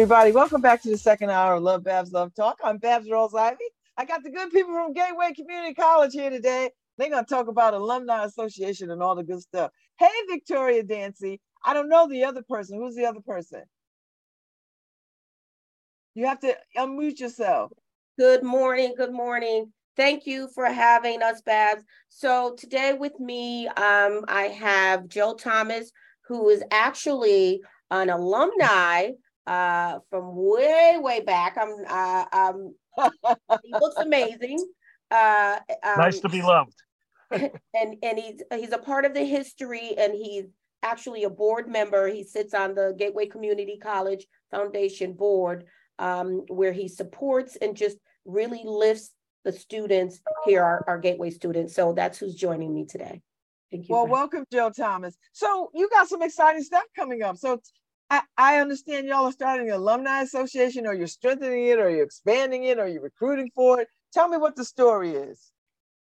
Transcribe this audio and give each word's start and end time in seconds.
Everybody. 0.00 0.32
Welcome 0.32 0.62
back 0.62 0.80
to 0.80 0.88
the 0.88 0.96
second 0.96 1.28
hour 1.28 1.56
of 1.56 1.62
Love 1.62 1.84
Babz 1.84 2.10
Love 2.10 2.34
Talk. 2.34 2.56
I'm 2.64 2.78
Babz 2.78 3.06
Rawls-Ivy. 3.06 3.58
I 3.98 4.06
got 4.06 4.22
the 4.22 4.30
good 4.30 4.50
people 4.50 4.72
from 4.72 4.94
Gateway 4.94 5.34
Community 5.34 5.74
College 5.74 6.14
here 6.14 6.30
today. 6.30 6.70
They're 6.96 7.10
going 7.10 7.22
to 7.22 7.28
talk 7.28 7.48
about 7.48 7.74
Alumni 7.74 8.24
Association 8.24 8.90
and 8.90 9.02
all 9.02 9.14
the 9.14 9.22
good 9.22 9.42
stuff. 9.42 9.72
Hey, 9.98 10.08
Victoria 10.30 10.82
Darcy. 10.84 11.38
I 11.66 11.74
don't 11.74 11.90
know 11.90 12.08
the 12.08 12.24
other 12.24 12.40
person. 12.48 12.78
Who's 12.78 12.94
the 12.94 13.04
other 13.04 13.20
person? 13.20 13.62
You 16.14 16.24
have 16.24 16.40
to 16.40 16.56
unmute 16.78 17.20
yourself. 17.20 17.70
Good 18.18 18.42
morning. 18.42 18.94
Good 18.96 19.12
morning. 19.12 19.70
Thank 19.98 20.26
you 20.26 20.48
for 20.54 20.64
having 20.64 21.22
us, 21.22 21.42
Babz. 21.42 21.84
So 22.08 22.54
today 22.56 22.94
with 22.94 23.20
me, 23.20 23.68
um, 23.68 24.24
I 24.28 24.48
have 24.58 25.08
Joe 25.08 25.34
Thomas, 25.34 25.92
who 26.26 26.48
is 26.48 26.64
actually 26.70 27.60
an 27.90 28.08
alumni 28.08 29.10
uh, 29.46 29.98
from 30.10 30.34
way, 30.34 30.96
way 30.98 31.20
back. 31.20 31.56
I'm, 31.60 31.74
uh, 31.88 32.24
um, 32.32 32.74
he 33.62 33.72
looks 33.72 33.96
amazing. 33.96 34.64
Uh, 35.10 35.58
um, 35.82 35.98
nice 35.98 36.20
to 36.20 36.28
be 36.28 36.42
loved. 36.42 36.74
and 37.30 37.96
and 38.02 38.18
he's 38.18 38.42
he's 38.52 38.72
a 38.72 38.78
part 38.78 39.04
of 39.04 39.14
the 39.14 39.24
history, 39.24 39.94
and 39.96 40.12
he's 40.14 40.46
actually 40.82 41.24
a 41.24 41.30
board 41.30 41.68
member. 41.68 42.08
He 42.08 42.24
sits 42.24 42.54
on 42.54 42.74
the 42.74 42.94
Gateway 42.98 43.26
Community 43.26 43.78
College 43.80 44.26
Foundation 44.50 45.12
board, 45.12 45.64
um, 45.98 46.44
where 46.48 46.72
he 46.72 46.88
supports 46.88 47.56
and 47.56 47.76
just 47.76 47.98
really 48.24 48.62
lifts 48.64 49.12
the 49.44 49.52
students 49.52 50.20
here, 50.44 50.62
our, 50.62 50.84
our 50.86 50.98
Gateway 50.98 51.30
students. 51.30 51.74
So 51.74 51.92
that's 51.92 52.18
who's 52.18 52.34
joining 52.34 52.74
me 52.74 52.84
today. 52.86 53.22
Thank 53.70 53.88
you. 53.88 53.94
Well, 53.94 54.06
welcome, 54.06 54.44
Joe 54.52 54.70
Thomas. 54.70 55.16
So 55.32 55.70
you 55.74 55.88
got 55.88 56.08
some 56.08 56.22
exciting 56.22 56.62
stuff 56.62 56.82
coming 56.96 57.22
up. 57.22 57.36
So 57.36 57.60
I, 58.10 58.22
I 58.36 58.56
understand 58.58 59.06
y'all 59.06 59.26
are 59.26 59.32
starting 59.32 59.68
an 59.68 59.76
alumni 59.76 60.22
association, 60.22 60.86
or 60.86 60.94
you're 60.94 61.06
strengthening 61.06 61.66
it, 61.66 61.78
or 61.78 61.88
you're 61.88 62.04
expanding 62.04 62.64
it, 62.64 62.78
or 62.78 62.88
you're 62.88 63.02
recruiting 63.02 63.50
for 63.54 63.80
it. 63.80 63.88
Tell 64.12 64.28
me 64.28 64.36
what 64.36 64.56
the 64.56 64.64
story 64.64 65.12
is. 65.12 65.52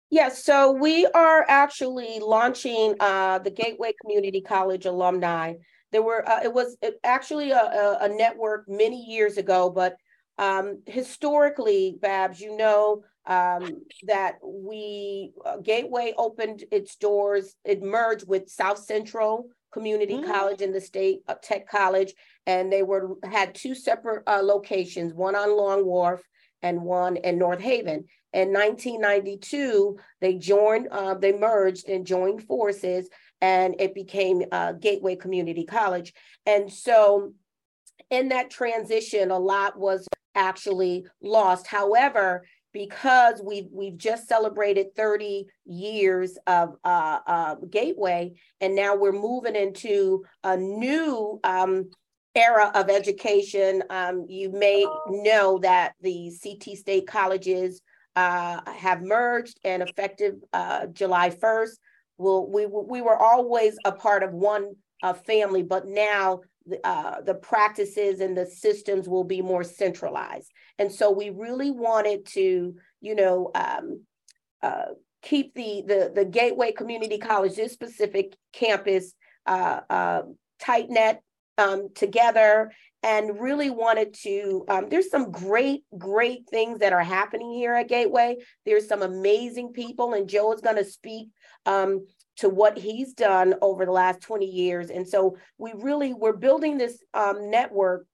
Yes, 0.09 0.43
so 0.43 0.71
we 0.71 1.05
are 1.05 1.45
actually 1.47 2.19
launching 2.19 2.95
uh, 2.99 3.37
the 3.39 3.51
Gateway 3.51 3.93
Community 4.01 4.41
College 4.41 4.87
alumni. 4.87 5.53
There 5.91 6.01
were 6.01 6.27
uh, 6.27 6.41
it 6.43 6.51
was 6.51 6.77
actually 7.03 7.51
a, 7.51 7.97
a, 8.01 8.09
network 8.09 8.65
many 8.67 9.03
years 9.05 9.37
ago, 9.37 9.69
but 9.69 9.95
um, 10.39 10.81
historically, 10.87 11.95
Babz, 12.01 12.39
you 12.39 12.57
know 12.57 13.03
um, 13.27 13.83
that 14.07 14.37
we 14.43 15.31
uh, 15.45 15.57
Gateway 15.57 16.13
opened 16.17 16.63
its 16.71 16.95
doors. 16.95 17.55
It 17.63 17.83
merged 17.83 18.27
with 18.27 18.49
South 18.49 18.79
Central 18.79 19.49
Community 19.71 20.15
mm-hmm. 20.15 20.31
College 20.31 20.61
in 20.61 20.71
the 20.71 20.81
state, 20.81 21.19
uh, 21.27 21.35
Tech 21.41 21.67
College, 21.67 22.13
and 22.45 22.71
they 22.71 22.83
were 22.83 23.15
had 23.23 23.53
two 23.55 23.75
separate 23.75 24.23
uh, 24.27 24.41
locations, 24.41 25.13
one 25.13 25.35
on 25.35 25.55
Long 25.55 25.85
Wharf 25.85 26.21
and 26.61 26.81
one 26.81 27.17
in 27.17 27.37
North 27.37 27.61
Haven. 27.61 28.05
In 28.33 28.53
1992, 28.53 29.97
they 30.21 30.35
joined, 30.35 30.87
uh, 30.91 31.15
they 31.15 31.31
merged 31.31 31.89
and 31.89 32.05
joined 32.05 32.43
forces, 32.43 33.09
and 33.41 33.75
it 33.79 33.95
became 33.95 34.43
uh, 34.51 34.73
Gateway 34.73 35.15
Community 35.15 35.65
College. 35.65 36.13
And 36.45 36.71
so, 36.71 37.33
in 38.09 38.29
that 38.29 38.49
transition, 38.49 39.31
a 39.31 39.39
lot 39.39 39.77
was 39.77 40.07
actually 40.35 41.05
lost. 41.21 41.67
However, 41.67 42.45
because 42.73 43.41
we've 43.43 43.67
we've 43.71 43.97
just 43.97 44.27
celebrated 44.27 44.95
30 44.95 45.45
years 45.65 46.37
of 46.47 46.75
uh, 46.83 47.19
uh, 47.25 47.55
Gateway, 47.69 48.33
and 48.61 48.75
now 48.75 48.95
we're 48.95 49.11
moving 49.11 49.55
into 49.55 50.23
a 50.43 50.55
new 50.57 51.39
um, 51.43 51.89
era 52.35 52.71
of 52.75 52.89
education. 52.89 53.83
Um, 53.89 54.25
you 54.29 54.51
may 54.51 54.85
know 55.07 55.59
that 55.59 55.93
the 56.01 56.31
CT 56.41 56.77
state 56.77 57.07
colleges 57.07 57.81
uh, 58.15 58.59
have 58.71 59.01
merged 59.01 59.59
and 59.63 59.81
effective 59.81 60.35
uh, 60.53 60.87
July 60.87 61.29
1st. 61.29 61.77
We'll, 62.17 62.49
we 62.49 62.65
we 62.65 63.01
were 63.01 63.17
always 63.17 63.77
a 63.85 63.91
part 63.91 64.23
of 64.23 64.33
one 64.33 64.73
uh, 65.01 65.13
family, 65.13 65.63
but 65.63 65.87
now 65.87 66.41
uh, 66.83 67.21
the 67.21 67.35
practices 67.35 68.19
and 68.19 68.37
the 68.37 68.45
systems 68.45 69.07
will 69.07 69.23
be 69.23 69.41
more 69.41 69.63
centralized. 69.63 70.51
And 70.79 70.91
so 70.91 71.11
we 71.11 71.29
really 71.29 71.69
wanted 71.69 72.25
to, 72.27 72.75
you 73.01 73.15
know, 73.15 73.51
um, 73.53 74.03
uh, 74.63 74.93
keep 75.21 75.53
the, 75.53 75.83
the, 75.85 76.11
the 76.15 76.25
Gateway 76.25 76.71
Community 76.71 77.17
College, 77.17 77.55
this 77.55 77.73
specific 77.73 78.35
campus, 78.53 79.13
uh, 79.45 79.81
uh 79.89 80.21
tight 80.59 80.89
net 80.89 81.21
um, 81.57 81.89
together 81.93 82.71
and 83.03 83.39
really 83.39 83.69
wanted 83.69 84.13
to. 84.13 84.65
Um, 84.67 84.89
there's 84.89 85.09
some 85.09 85.31
great, 85.31 85.83
great 85.97 86.49
things 86.49 86.79
that 86.79 86.93
are 86.93 87.03
happening 87.03 87.53
here 87.53 87.73
at 87.73 87.87
Gateway. 87.87 88.37
There's 88.65 88.87
some 88.87 89.01
amazing 89.01 89.73
people, 89.73 90.13
and 90.13 90.27
Joe 90.27 90.51
is 90.53 90.61
going 90.61 90.75
to 90.75 90.83
speak 90.85 91.29
um, 91.65 92.05
to 92.37 92.49
what 92.49 92.77
he's 92.77 93.13
done 93.13 93.55
over 93.61 93.85
the 93.85 93.91
last 93.91 94.21
20 94.21 94.45
years. 94.45 94.89
And 94.89 95.07
so 95.07 95.37
we 95.57 95.73
really 95.75 96.13
we're 96.13 96.33
building 96.33 96.77
this 96.77 97.01
um, 97.13 97.49
network 97.49 98.05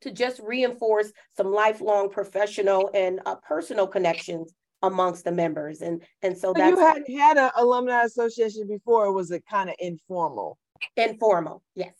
to 0.00 0.10
just 0.10 0.40
reinforce 0.40 1.12
some 1.36 1.52
lifelong 1.52 2.10
professional 2.10 2.90
and 2.94 3.20
uh, 3.26 3.36
personal 3.36 3.86
connections 3.86 4.52
amongst 4.82 5.24
the 5.24 5.32
members. 5.32 5.80
And 5.80 6.02
and 6.22 6.36
so 6.36 6.52
that's 6.52 6.70
you 6.70 6.78
had 6.78 7.02
had 7.08 7.36
an 7.38 7.50
alumni 7.56 8.02
association 8.04 8.66
before, 8.66 9.12
was 9.12 9.30
it 9.30 9.44
kind 9.48 9.70
of 9.70 9.76
informal? 9.78 10.58
Informal, 10.96 11.62
yes. 11.74 11.94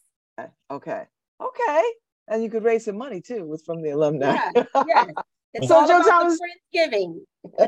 Okay. 0.70 1.04
Okay. 1.40 1.82
And 2.28 2.42
you 2.42 2.50
could 2.50 2.64
raise 2.64 2.84
some 2.84 2.98
money 2.98 3.20
too 3.20 3.44
with 3.46 3.64
from 3.64 3.82
the 3.82 3.90
alumni. 3.90 4.36
Yeah, 4.54 4.64
yeah. 4.86 5.06
It's 5.54 5.68
so 5.68 5.86
Joe 5.86 6.02
Thomas 6.02 6.38
Thanksgiving. 6.38 7.24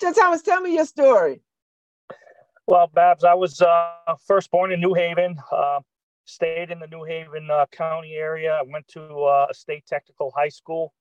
Joe 0.00 0.12
Thomas, 0.12 0.42
tell 0.42 0.60
me 0.60 0.74
your 0.74 0.86
story. 0.86 1.40
Well, 2.68 2.88
Babz, 2.94 3.24
I 3.24 3.34
was 3.34 3.60
uh, 3.60 4.14
first 4.28 4.48
born 4.52 4.70
in 4.70 4.80
New 4.80 4.94
Haven. 4.94 5.36
Uh, 5.50 5.80
stayed 6.24 6.70
in 6.70 6.78
the 6.78 6.86
New 6.86 7.04
Haven 7.04 7.48
uh, 7.50 7.66
County 7.72 8.14
area. 8.14 8.58
I 8.60 8.62
went 8.66 8.88
to 8.88 9.02
uh, 9.02 9.46
a 9.50 9.54
state 9.54 9.86
technical 9.86 10.32
high 10.36 10.48
school, 10.48 10.92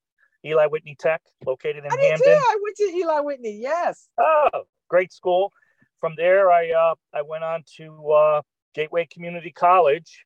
Eli 0.45 0.65
Whitney 0.67 0.95
Tech, 0.99 1.21
located 1.45 1.85
in 1.85 1.91
I 1.91 2.01
Hamden. 2.01 2.19
Too. 2.19 2.31
I 2.31 2.57
went 2.61 2.75
to 2.77 2.83
Eli 2.83 3.19
Whitney. 3.21 3.59
Yes. 3.61 4.09
Oh, 4.17 4.63
great 4.89 5.11
school. 5.11 5.51
From 5.99 6.13
there, 6.17 6.51
I 6.51 6.71
uh, 6.71 6.95
I 7.13 7.21
went 7.21 7.43
on 7.43 7.63
to 7.77 8.11
uh, 8.11 8.41
Gateway 8.73 9.07
Community 9.11 9.51
College, 9.51 10.25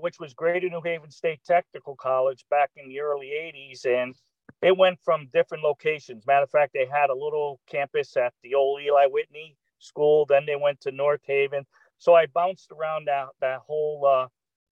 which 0.00 0.18
was 0.18 0.32
Greater 0.32 0.70
New 0.70 0.80
Haven 0.82 1.10
State 1.10 1.40
Technical 1.46 1.96
College 1.96 2.44
back 2.50 2.70
in 2.76 2.88
the 2.88 3.00
early 3.00 3.26
'80s, 3.28 3.84
and 3.84 4.14
it 4.62 4.76
went 4.76 4.98
from 5.04 5.28
different 5.32 5.64
locations. 5.64 6.26
Matter 6.26 6.44
of 6.44 6.50
fact, 6.50 6.72
they 6.72 6.86
had 6.86 7.10
a 7.10 7.14
little 7.14 7.60
campus 7.70 8.16
at 8.16 8.32
the 8.42 8.54
old 8.54 8.80
Eli 8.80 9.06
Whitney 9.06 9.56
school. 9.80 10.24
Then 10.24 10.46
they 10.46 10.56
went 10.56 10.80
to 10.82 10.92
North 10.92 11.20
Haven. 11.26 11.66
So 12.02 12.16
I 12.16 12.26
bounced 12.26 12.72
around 12.72 13.06
that 13.06 13.28
that 13.40 13.60
whole 13.60 14.04
uh, 14.04 14.26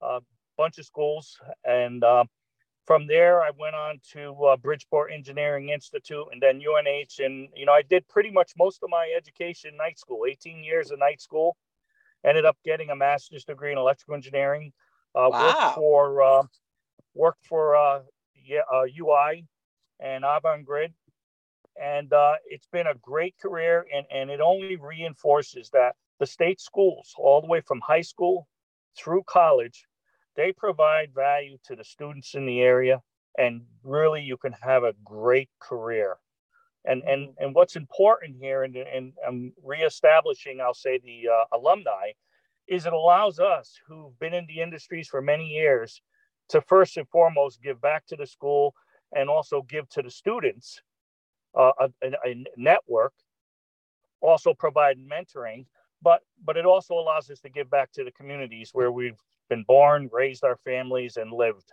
uh, 0.04 0.18
bunch 0.58 0.78
of 0.78 0.84
schools, 0.84 1.38
and 1.64 2.02
uh, 2.02 2.24
from 2.86 3.06
there 3.06 3.40
I 3.40 3.50
went 3.56 3.76
on 3.76 4.00
to 4.14 4.34
uh, 4.46 4.56
Bridgeport 4.56 5.12
Engineering 5.12 5.68
Institute, 5.68 6.24
and 6.32 6.42
then 6.42 6.56
UNH. 6.60 7.24
And 7.24 7.48
you 7.54 7.66
know 7.66 7.72
I 7.72 7.82
did 7.82 8.08
pretty 8.08 8.32
much 8.32 8.50
most 8.58 8.82
of 8.82 8.90
my 8.90 9.14
education 9.16 9.76
night 9.76 9.96
school, 9.96 10.26
18 10.28 10.64
years 10.64 10.90
of 10.90 10.98
night 10.98 11.20
school. 11.20 11.56
Ended 12.24 12.44
up 12.44 12.56
getting 12.64 12.90
a 12.90 12.96
master's 12.96 13.44
degree 13.44 13.70
in 13.70 13.78
electrical 13.78 14.16
engineering. 14.16 14.72
Uh, 15.14 15.28
wow. 15.30 15.46
Worked 15.46 15.74
for 15.76 16.22
uh, 16.22 16.42
worked 17.14 17.46
for 17.46 18.02
yeah, 18.44 18.62
UI 19.00 19.46
and 20.00 20.24
Avangrid 20.24 20.92
and 21.80 22.12
uh, 22.12 22.34
it's 22.46 22.66
been 22.72 22.88
a 22.88 22.94
great 22.94 23.36
career 23.38 23.86
and, 23.94 24.04
and 24.12 24.30
it 24.30 24.40
only 24.40 24.76
reinforces 24.76 25.70
that 25.70 25.94
the 26.20 26.26
state 26.26 26.60
schools 26.60 27.12
all 27.18 27.40
the 27.40 27.48
way 27.48 27.60
from 27.60 27.80
high 27.80 28.00
school 28.00 28.46
through 28.96 29.22
college 29.26 29.84
they 30.36 30.52
provide 30.52 31.12
value 31.14 31.58
to 31.64 31.74
the 31.74 31.84
students 31.84 32.34
in 32.34 32.46
the 32.46 32.60
area 32.60 33.00
and 33.38 33.62
really 33.82 34.22
you 34.22 34.36
can 34.36 34.52
have 34.60 34.84
a 34.84 34.94
great 35.04 35.50
career. 35.60 36.16
And 36.84 37.02
and 37.02 37.28
and 37.38 37.54
what's 37.54 37.76
important 37.76 38.36
here 38.40 38.62
and, 38.62 38.74
and 38.74 39.12
i'm 39.26 39.52
reestablishing 39.62 40.62
i'll 40.62 40.72
say 40.72 40.98
the 40.98 41.28
uh, 41.28 41.44
alumni 41.58 42.12
is 42.66 42.86
it 42.86 42.94
allows 42.94 43.38
us 43.38 43.78
who've 43.86 44.18
been 44.18 44.32
in 44.32 44.46
the 44.46 44.62
industries 44.62 45.06
for 45.06 45.20
many 45.20 45.46
years 45.46 46.00
to 46.48 46.62
first 46.62 46.96
and 46.96 47.06
foremost 47.10 47.60
give 47.62 47.82
back 47.82 48.06
to 48.06 48.16
the 48.16 48.26
school 48.26 48.74
and 49.14 49.28
also 49.28 49.60
give 49.60 49.90
to 49.90 50.00
the 50.00 50.10
students 50.10 50.80
uh, 51.54 51.72
a, 51.80 51.90
a, 52.24 52.44
network, 52.56 53.12
also 54.20 54.54
provide 54.54 54.96
mentoring, 54.98 55.66
but 56.02 56.22
but 56.44 56.56
it 56.56 56.66
also 56.66 56.94
allows 56.94 57.30
us 57.30 57.40
to 57.40 57.48
give 57.48 57.70
back 57.70 57.92
to 57.92 58.04
the 58.04 58.12
communities 58.12 58.70
where 58.72 58.92
we've 58.92 59.18
been 59.48 59.64
born, 59.64 60.08
raised 60.12 60.44
our 60.44 60.56
families, 60.64 61.16
and 61.16 61.32
lived. 61.32 61.70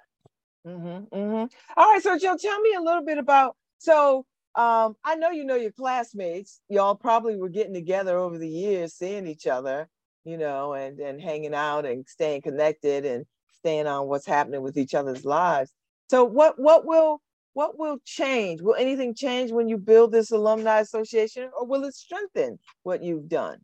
Mm-hmm, 0.65 1.15
mm-hmm. 1.15 1.45
All 1.77 1.91
right, 1.91 2.01
so 2.01 2.17
Joe, 2.17 2.37
tell 2.37 2.59
me 2.61 2.73
a 2.73 2.81
little 2.81 3.03
bit 3.03 3.17
about 3.17 3.55
so. 3.77 4.25
Um, 4.55 4.95
I 5.03 5.13
know 5.15 5.29
you 5.29 5.45
know 5.45 5.55
your 5.55 5.71
classmates. 5.71 6.61
Y'all 6.67 6.95
probably 6.95 7.35
were 7.35 7.49
getting 7.49 7.75
together 7.75 8.17
over 8.17 8.39
the 8.39 8.49
years, 8.49 8.95
seeing 8.95 9.27
each 9.27 9.45
other, 9.45 9.87
you 10.25 10.37
know, 10.37 10.73
and 10.73 10.99
and 10.99 11.21
hanging 11.21 11.53
out 11.53 11.85
and 11.85 12.07
staying 12.07 12.41
connected. 12.41 13.05
And 13.05 13.25
staying 13.57 13.87
on 13.87 14.07
what's 14.07 14.25
happening 14.25 14.61
with 14.61 14.77
each 14.77 14.95
other's 14.95 15.25
lives. 15.25 15.73
So 16.09 16.23
what 16.23 16.57
what 16.57 16.85
will 16.85 17.21
what 17.53 17.77
will 17.77 17.97
change? 18.05 18.61
Will 18.61 18.75
anything 18.75 19.15
change 19.15 19.51
when 19.51 19.67
you 19.67 19.77
build 19.77 20.11
this 20.11 20.31
alumni 20.31 20.79
association, 20.79 21.49
or 21.57 21.65
will 21.65 21.83
it 21.83 21.95
strengthen 21.95 22.59
what 22.83 23.03
you've 23.03 23.27
done? 23.27 23.57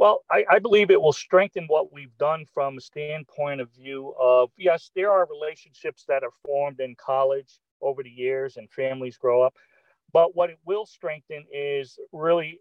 Well, 0.00 0.24
I, 0.30 0.46
I, 0.48 0.58
believe 0.60 0.90
it 0.90 1.02
will 1.02 1.12
strengthen 1.12 1.66
what 1.66 1.92
we've 1.92 2.16
done 2.16 2.46
from 2.54 2.78
a 2.78 2.80
standpoint 2.80 3.60
of 3.60 3.70
view 3.70 4.14
of 4.18 4.50
yes, 4.56 4.90
there 4.96 5.10
are 5.10 5.28
relationships 5.30 6.06
that 6.08 6.24
are 6.24 6.32
formed 6.42 6.80
in 6.80 6.94
college 6.94 7.60
over 7.82 8.02
the 8.02 8.08
years 8.08 8.56
and 8.56 8.70
families 8.70 9.18
grow 9.18 9.42
up. 9.42 9.56
But 10.10 10.34
what 10.34 10.48
it 10.48 10.58
will 10.64 10.86
strengthen 10.86 11.44
is 11.52 11.98
really 12.12 12.60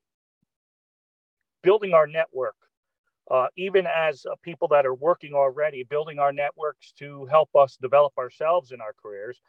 building 1.64 1.94
our 1.94 2.08
network, 2.08 2.58
uh, 3.32 3.48
even 3.56 3.88
as 3.88 4.26
uh, 4.26 4.36
people 4.44 4.68
that 4.68 4.86
are 4.86 4.96
working 4.96 5.34
already, 5.34 5.84
building 5.84 6.20
our 6.20 6.34
networks 6.34 6.92
to 7.00 7.26
help 7.28 7.56
us 7.56 7.78
develop 7.82 8.12
ourselves 8.18 8.74
in 8.74 8.82
our 8.82 8.94
careers. 9.02 9.40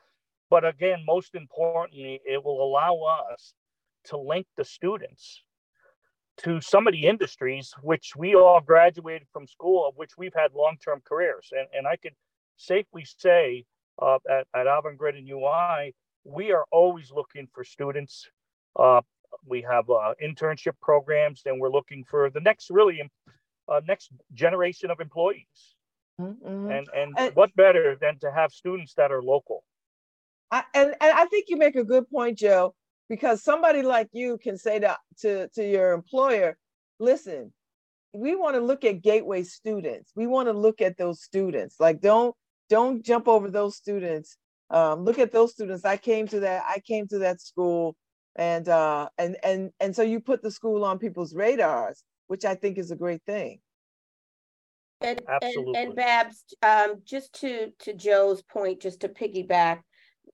But 0.49 0.65
again, 0.65 1.03
most 1.05 1.35
importantly, 1.35 2.21
it 2.25 2.45
will 2.45 2.63
allow 2.63 3.01
us 3.33 3.53
to 4.05 4.17
link 4.17 4.47
the 4.57 4.65
students 4.65 5.43
to 6.43 6.61
some 6.61 6.87
of 6.87 6.93
the 6.93 7.07
industries 7.07 7.73
which 7.83 8.15
we 8.17 8.35
all 8.35 8.61
graduated 8.61 9.27
from 9.33 9.47
school 9.47 9.87
of 9.87 9.95
which 9.97 10.13
we've 10.17 10.35
had 10.35 10.53
long-term 10.55 11.03
careers. 11.05 11.53
And, 11.53 11.67
and 11.75 11.87
i 11.87 11.97
could 11.97 12.15
safely 12.57 13.05
say 13.05 13.65
uh, 14.01 14.19
at, 14.29 14.47
at 14.55 14.67
avangrid 14.67 15.17
and 15.19 15.29
ui 15.29 15.95
we 16.25 16.53
are 16.53 16.65
always 16.71 17.11
looking 17.11 17.49
for 17.53 17.65
students. 17.65 18.29
Uh, 18.79 19.01
we 19.47 19.63
have 19.63 19.89
uh, 19.89 20.13
internship 20.23 20.75
programs 20.83 21.43
and 21.47 21.61
we're 21.61 21.71
looking 21.71 22.05
for 22.05 22.31
the 22.31 22.41
next 22.41 22.71
really 22.71 23.01
uh, 23.69 23.81
next 23.87 24.11
generation 24.35 24.91
of 24.91 25.01
employees. 25.01 25.77
Mm-hmm. 26.21 26.71
and, 26.71 26.87
and, 26.95 27.15
and 27.17 27.35
what 27.35 27.55
better 27.57 27.97
than 27.99 28.19
to 28.19 28.31
have 28.31 28.53
students 28.53 28.93
that 28.95 29.11
are 29.11 29.23
local? 29.23 29.65
I, 30.51 30.65
and, 30.75 30.89
and 31.01 31.13
i 31.19 31.25
think 31.27 31.47
you 31.49 31.57
make 31.57 31.77
a 31.77 31.85
good 31.85 32.11
point 32.11 32.39
joe 32.39 32.75
because 33.11 33.43
somebody 33.43 33.83
like 33.83 34.09
you 34.13 34.39
can 34.39 34.57
say 34.57 34.79
to, 34.79 34.97
to, 35.19 35.49
to 35.49 35.69
your 35.69 35.93
employer, 35.93 36.57
listen, 37.01 37.53
we 38.15 38.37
want 38.37 38.55
to 38.55 38.61
look 38.61 38.85
at 38.85 39.03
gateway 39.03 39.43
students. 39.43 40.13
We 40.15 40.29
want 40.29 40.49
to 40.49 40.53
look 40.53 40.81
at 40.81 40.97
those 40.97 41.21
students. 41.21 41.77
Like 41.79 42.01
don't 42.01 42.35
don't 42.71 43.05
jump 43.05 43.27
over 43.27 43.51
those 43.51 43.77
students. 43.77 44.37
Um, 44.71 45.05
look 45.05 45.19
at 45.19 45.33
those 45.33 45.51
students. 45.51 45.85
I 45.85 45.97
came 45.97 46.29
to 46.29 46.41
that. 46.41 46.63
I 46.69 46.79
came 46.79 47.09
to 47.09 47.19
that 47.19 47.41
school, 47.41 47.97
and 48.37 48.69
uh, 48.69 49.09
and 49.19 49.37
and 49.43 49.71
and 49.81 49.95
so 49.95 50.03
you 50.03 50.21
put 50.21 50.43
the 50.43 50.51
school 50.51 50.85
on 50.85 51.01
people's 51.01 51.35
radars, 51.35 52.05
which 52.29 52.45
I 52.45 52.55
think 52.55 52.79
is 52.79 52.93
a 52.93 52.97
great 52.97 53.23
thing. 53.27 53.59
And 55.01 55.21
Absolutely. 55.29 55.75
and, 55.75 55.89
and 55.89 55.97
Babz, 55.97 56.45
um, 56.63 57.03
just 57.05 57.33
to 57.41 57.73
to 57.81 57.93
Joe's 57.93 58.43
point, 58.43 58.81
just 58.81 59.01
to 59.01 59.09
piggyback, 59.09 59.81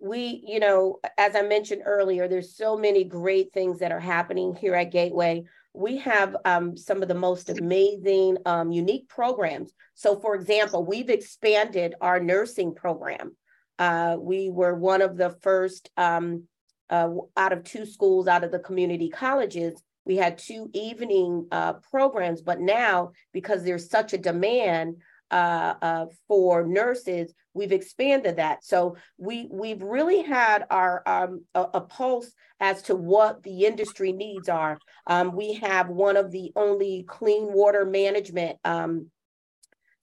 we, 0.00 0.42
you 0.46 0.60
know, 0.60 1.00
as 1.18 1.34
I 1.34 1.42
mentioned 1.42 1.82
earlier, 1.84 2.28
there's 2.28 2.56
so 2.56 2.76
many 2.76 3.04
great 3.04 3.52
things 3.52 3.78
that 3.80 3.92
are 3.92 4.00
happening 4.00 4.54
here 4.54 4.74
at 4.74 4.92
Gateway. 4.92 5.44
We 5.72 5.98
have 5.98 6.36
um, 6.44 6.76
some 6.76 7.02
of 7.02 7.08
the 7.08 7.14
most 7.14 7.50
amazing, 7.50 8.38
um, 8.46 8.72
unique 8.72 9.08
programs. 9.08 9.72
So, 9.94 10.18
for 10.18 10.34
example, 10.34 10.84
we've 10.84 11.10
expanded 11.10 11.94
our 12.00 12.20
nursing 12.20 12.74
program. 12.74 13.36
Uh, 13.78 14.16
we 14.18 14.50
were 14.50 14.74
one 14.74 15.02
of 15.02 15.16
the 15.16 15.36
first 15.42 15.90
um, 15.96 16.44
uh, 16.88 17.10
out 17.36 17.52
of 17.52 17.64
two 17.64 17.84
schools 17.84 18.28
out 18.28 18.44
of 18.44 18.52
the 18.52 18.58
community 18.58 19.08
colleges. 19.08 19.82
We 20.04 20.16
had 20.16 20.38
two 20.38 20.70
evening 20.72 21.48
uh, 21.50 21.74
programs, 21.90 22.40
but 22.40 22.60
now 22.60 23.12
because 23.32 23.64
there's 23.64 23.90
such 23.90 24.12
a 24.12 24.18
demand, 24.18 24.96
uh, 25.30 25.74
uh, 25.82 26.06
for 26.28 26.64
nurses, 26.64 27.34
we've 27.56 27.72
expanded 27.72 28.36
that. 28.36 28.64
So 28.64 28.96
we 29.18 29.48
we've 29.50 29.82
really 29.82 30.22
had 30.22 30.66
our 30.70 31.02
um, 31.06 31.44
a, 31.54 31.66
a, 31.74 31.80
pulse 31.80 32.30
as 32.60 32.82
to 32.82 32.94
what 32.94 33.42
the 33.42 33.64
industry 33.64 34.12
needs 34.12 34.48
are. 34.48 34.78
Um, 35.06 35.34
we 35.34 35.54
have 35.54 35.88
one 35.88 36.16
of 36.16 36.30
the 36.30 36.52
only 36.54 37.04
clean 37.08 37.52
water 37.52 37.84
management 37.84 38.58
um, 38.64 39.10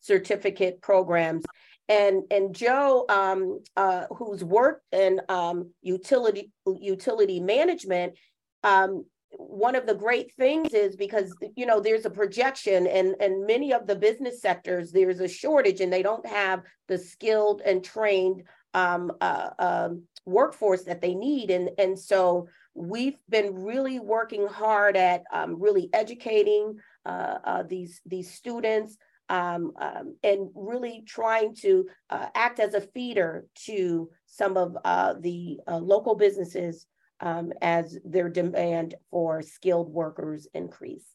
certificate 0.02 0.82
programs. 0.82 1.46
And, 1.90 2.24
and 2.32 2.56
Joe, 2.56 3.06
um, 3.10 3.60
uh, 3.76 4.06
who's 4.16 4.44
worked 4.44 4.86
in 4.94 5.20
um, 5.28 5.72
utility 5.82 6.52
utility 6.66 7.40
management, 7.40 8.14
um, 8.64 9.06
one 9.38 9.76
of 9.76 9.86
the 9.86 9.96
great 9.96 10.34
things 10.36 10.74
is 10.74 10.96
because 10.96 11.36
you 11.56 11.66
know 11.66 11.80
there's 11.80 12.06
a 12.06 12.10
projection 12.10 12.88
and 12.88 13.16
and 13.20 13.46
many 13.46 13.74
of 13.74 13.88
the 13.88 13.96
business 13.96 14.42
sectors 14.42 14.92
there's 14.92 15.20
a 15.20 15.28
shortage 15.28 15.82
and 15.82 15.92
they 15.92 16.04
don't 16.04 16.26
have 16.26 16.62
the 16.88 16.98
skilled 16.98 17.62
and 17.66 17.84
trained 17.84 18.44
um, 18.74 19.12
uh, 19.22 19.50
um, 19.60 20.04
workforce 20.26 20.84
that 20.84 21.02
they 21.02 21.14
need. 21.14 21.52
And 21.52 21.70
and 21.78 21.98
so 21.98 22.48
we've 22.74 23.18
been 23.30 23.56
really 23.56 24.00
working 24.00 24.48
hard 24.48 24.98
at 24.98 25.24
um, 25.32 25.60
really 25.60 25.90
educating 25.94 26.76
uh, 27.06 27.38
uh, 27.44 27.64
these 27.64 28.02
these 28.06 28.34
students 28.34 28.98
um, 29.30 29.72
um, 29.80 30.16
and 30.24 30.50
really 30.54 31.04
trying 31.08 31.56
to 31.56 31.88
uh, 32.10 32.28
act 32.36 32.60
as 32.60 32.74
a 32.74 32.82
feeder 32.82 33.46
to 33.66 34.10
some 34.26 34.58
of 34.58 34.78
uh, 34.84 35.14
the 35.20 35.60
uh, 35.68 35.78
local 35.78 36.16
businesses 36.16 36.88
um, 37.20 37.54
as 37.62 37.98
their 38.04 38.30
demand 38.30 38.96
for 39.12 39.42
skilled 39.42 39.90
workers 39.90 40.48
increase. 40.54 41.06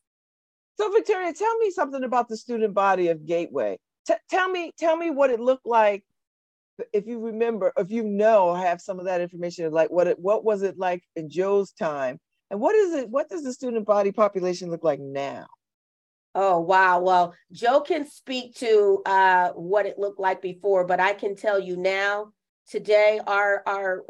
So, 0.78 0.90
Victoria, 0.92 1.32
tell 1.32 1.56
me 1.58 1.70
something 1.70 2.04
about 2.04 2.28
the 2.28 2.36
student 2.36 2.72
body 2.72 3.08
of 3.08 3.26
Gateway. 3.26 3.78
T- 4.06 4.14
tell 4.30 4.49
me, 4.49 4.73
tell 4.78 4.96
me 4.96 5.11
what 5.11 5.30
it 5.30 5.40
looked 5.40 5.66
like. 5.66 6.04
If 6.92 7.06
you 7.06 7.18
remember, 7.18 7.73
if 7.76 7.90
you 7.90 8.04
know, 8.04 8.54
have 8.54 8.80
some 8.80 9.00
of 9.00 9.06
that 9.06 9.20
information, 9.20 9.73
like 9.73 9.90
what 9.90 10.06
it, 10.06 10.18
what 10.18 10.44
was 10.44 10.62
it 10.62 10.78
like 10.78 11.02
in 11.16 11.28
Joe's 11.28 11.73
time, 11.73 12.20
and 12.50 12.61
what 12.61 12.76
is 12.76 12.94
it? 12.94 13.11
What 13.11 13.28
does 13.28 13.42
the 13.42 13.52
student 13.52 13.84
body 13.84 14.12
population 14.12 14.70
look 14.70 14.84
like 14.84 15.00
now? 15.00 15.46
Oh 16.37 16.61
wow! 16.61 17.00
Well, 17.00 17.34
Joe 17.50 17.80
can 17.80 18.06
speak 18.08 18.54
to 18.56 19.02
uh, 19.04 19.49
what 19.50 19.87
it 19.87 19.99
looked 19.99 20.20
like 20.20 20.40
before, 20.40 20.87
but 20.87 21.00
I 21.00 21.14
can 21.14 21.34
tell 21.34 21.58
you 21.58 21.76
now 21.76 22.32
today 22.68 23.20
our 23.26 23.62
our 23.66 24.04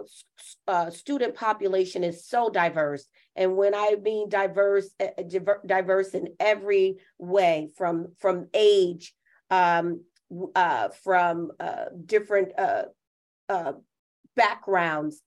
uh, 0.67 0.91
student 0.91 1.35
population 1.35 2.05
is 2.05 2.27
so 2.27 2.51
diverse. 2.51 3.07
And 3.37 3.57
when 3.57 3.75
i 3.75 3.97
mean 4.03 4.29
diverse 4.29 4.91
uh, 5.01 5.23
diverse 5.67 6.11
in 6.15 6.29
every 6.41 6.97
way 7.19 7.69
from 7.77 8.09
from 8.19 8.49
age 8.53 9.15
um, 9.51 10.03
uh, 10.55 10.89
from 11.05 11.53
uh, 11.61 11.87
different 12.05 12.53
uh, 12.59 12.85
uh, 13.49 13.73
backgrounds 14.37 15.23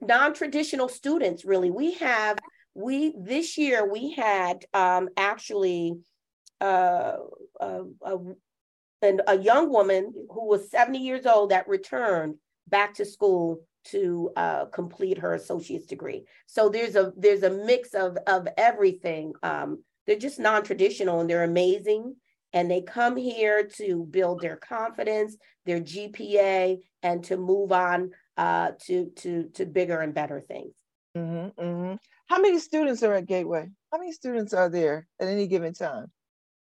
non-traditional 0.00 0.88
students 0.88 1.44
really. 1.44 1.70
We 1.70 1.94
have 1.94 2.38
we 2.74 3.14
this 3.18 3.58
year 3.58 3.90
we 3.90 4.12
had 4.12 4.64
um, 4.72 5.08
actually 5.16 5.94
uh, 6.60 7.16
uh, 7.60 7.80
and 9.02 9.20
a 9.26 9.36
young 9.36 9.70
woman 9.70 10.12
who 10.30 10.46
was 10.46 10.70
70 10.70 10.98
years 10.98 11.26
old 11.26 11.50
that 11.50 11.68
returned 11.68 12.36
back 12.68 12.94
to 12.94 13.04
school 13.04 13.60
to 13.84 14.30
uh, 14.36 14.66
complete 14.66 15.18
her 15.18 15.34
associate's 15.34 15.86
degree. 15.86 16.24
So 16.46 16.68
there's 16.68 16.94
a 16.94 17.12
there's 17.16 17.42
a 17.42 17.50
mix 17.50 17.94
of 17.94 18.16
of 18.26 18.46
everything. 18.56 19.32
Um, 19.42 19.82
they're 20.06 20.16
just 20.16 20.38
non-traditional 20.38 21.20
and 21.20 21.28
they're 21.28 21.44
amazing. 21.44 22.16
And 22.54 22.70
they 22.70 22.82
come 22.82 23.16
here 23.16 23.66
to 23.78 24.04
build 24.10 24.40
their 24.40 24.56
confidence, 24.56 25.36
their 25.64 25.80
GPA, 25.80 26.78
and 27.02 27.24
to 27.24 27.36
move 27.36 27.72
on 27.72 28.10
uh, 28.36 28.72
to 28.86 29.10
to 29.16 29.48
to 29.54 29.66
bigger 29.66 30.00
and 30.00 30.14
better 30.14 30.40
things. 30.40 30.74
Mm-hmm, 31.16 31.60
mm-hmm. 31.60 31.94
How 32.26 32.40
many 32.40 32.58
students 32.58 33.02
are 33.02 33.14
at 33.14 33.26
Gateway? 33.26 33.68
How 33.90 33.98
many 33.98 34.12
students 34.12 34.54
are 34.54 34.68
there 34.68 35.06
at 35.20 35.28
any 35.28 35.46
given 35.46 35.74
time? 35.74 36.10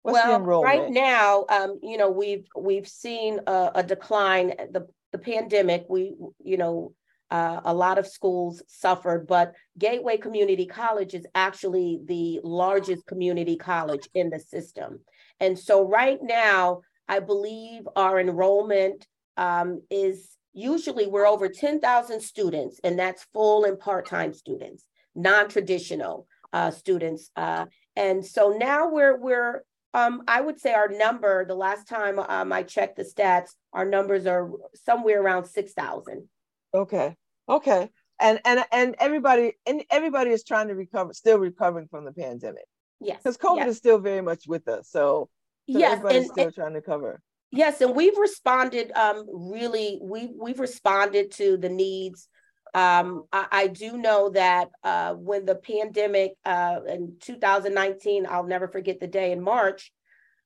What's 0.02 0.16
well, 0.26 0.64
right 0.64 0.90
now, 0.90 1.46
um, 1.50 1.80
you 1.84 1.98
know, 1.98 2.10
we've 2.10 2.46
we've 2.56 2.88
seen 2.88 3.40
a, 3.48 3.72
a, 3.76 3.84
decline. 3.84 4.54
The 4.72 4.88
the 5.12 5.18
pandemic, 5.18 5.86
we 5.90 6.16
you 6.42 6.58
know, 6.58 6.94
uh, 7.30 7.60
a 7.66 7.74
lot 7.74 7.98
of 7.98 8.08
schools 8.08 8.64
suffered, 8.68 9.28
but 9.28 9.56
Gateway 9.78 10.16
Community 10.16 10.66
College 10.66 11.14
is 11.14 11.26
actually 11.36 12.00
the 12.06 12.40
largest 12.44 13.06
community 13.08 13.58
college 13.58 14.08
in 14.14 14.30
the 14.30 14.40
system, 14.40 15.02
and 15.42 15.60
so 15.60 15.86
right 15.86 16.20
now, 16.22 16.82
I 17.10 17.20
believe 17.20 17.82
our 17.98 18.22
enrollment 18.22 19.06
um, 19.36 19.82
is 19.90 20.30
usually 20.54 21.08
we're 21.08 21.28
over 21.28 21.50
ten 21.50 21.82
thousand 21.82 22.22
students, 22.22 22.80
and 22.86 22.98
that's 22.98 23.28
full 23.34 23.66
and 23.66 23.78
part 23.78 24.08
time 24.08 24.34
students, 24.34 24.86
non 25.14 25.50
traditional 25.50 26.26
uh, 26.54 26.72
students. 26.72 27.32
Uh, 27.36 27.66
and 27.98 28.26
so 28.26 28.56
now 28.58 28.90
we're 28.90 29.18
we're 29.18 29.64
um, 29.94 30.24
I 30.28 30.42
would 30.42 30.60
say 30.60 30.74
our 30.74 30.88
number, 30.88 31.46
the 31.46 31.56
last 31.56 31.88
time 31.88 32.20
um, 32.20 32.54
I 32.54 32.64
checked 32.64 32.98
the 32.98 33.04
stats, 33.04 33.52
our 33.74 33.86
numbers 33.86 34.26
are 34.26 34.50
somewhere 34.86 35.22
around 35.22 35.46
6,000. 35.46 36.28
Okay. 36.74 37.16
Okay. 37.48 37.90
And, 38.20 38.40
and, 38.46 38.66
and 38.72 38.96
everybody, 39.00 39.54
and 39.66 39.84
everybody 39.90 40.32
is 40.32 40.44
trying 40.44 40.68
to 40.68 40.76
recover, 40.76 41.14
still 41.14 41.40
recovering 41.40 41.88
from 41.88 42.06
the 42.06 42.12
pandemic. 42.12 42.66
Yes. 43.00 43.18
Because 43.24 43.38
COVID 43.38 43.58
yes. 43.58 43.70
is 43.70 43.78
still 43.78 44.00
very 44.00 44.22
much 44.22 44.44
with 44.48 44.68
us. 44.68 44.90
So, 44.90 45.30
So 45.70 45.80
yes, 45.80 45.94
everybody's 45.94 46.24
and, 46.24 46.32
still 46.32 46.46
and- 46.46 46.56
trying 46.56 46.74
to 46.74 46.82
cover. 46.82 47.22
Yes, 47.52 47.82
and 47.82 47.96
we've 47.96 48.18
responded 48.18 48.92
um 48.92 49.26
really 49.28 50.00
we 50.04 50.30
we've 50.40 50.60
responded 50.60 51.32
to 51.32 51.58
the 51.58 51.68
needs. 51.70 52.28
Um 52.74 53.24
I, 53.32 53.48
I 53.52 53.68
do 53.68 53.98
know 53.98 54.30
that 54.30 54.70
uh 54.84 55.14
when 55.14 55.46
the 55.46 55.56
pandemic 55.56 56.34
uh 56.46 56.80
in 56.88 57.16
2019, 57.22 58.28
I'll 58.30 58.44
never 58.46 58.68
forget 58.68 59.00
the 59.00 59.08
day 59.08 59.32
in 59.32 59.42
March, 59.42 59.92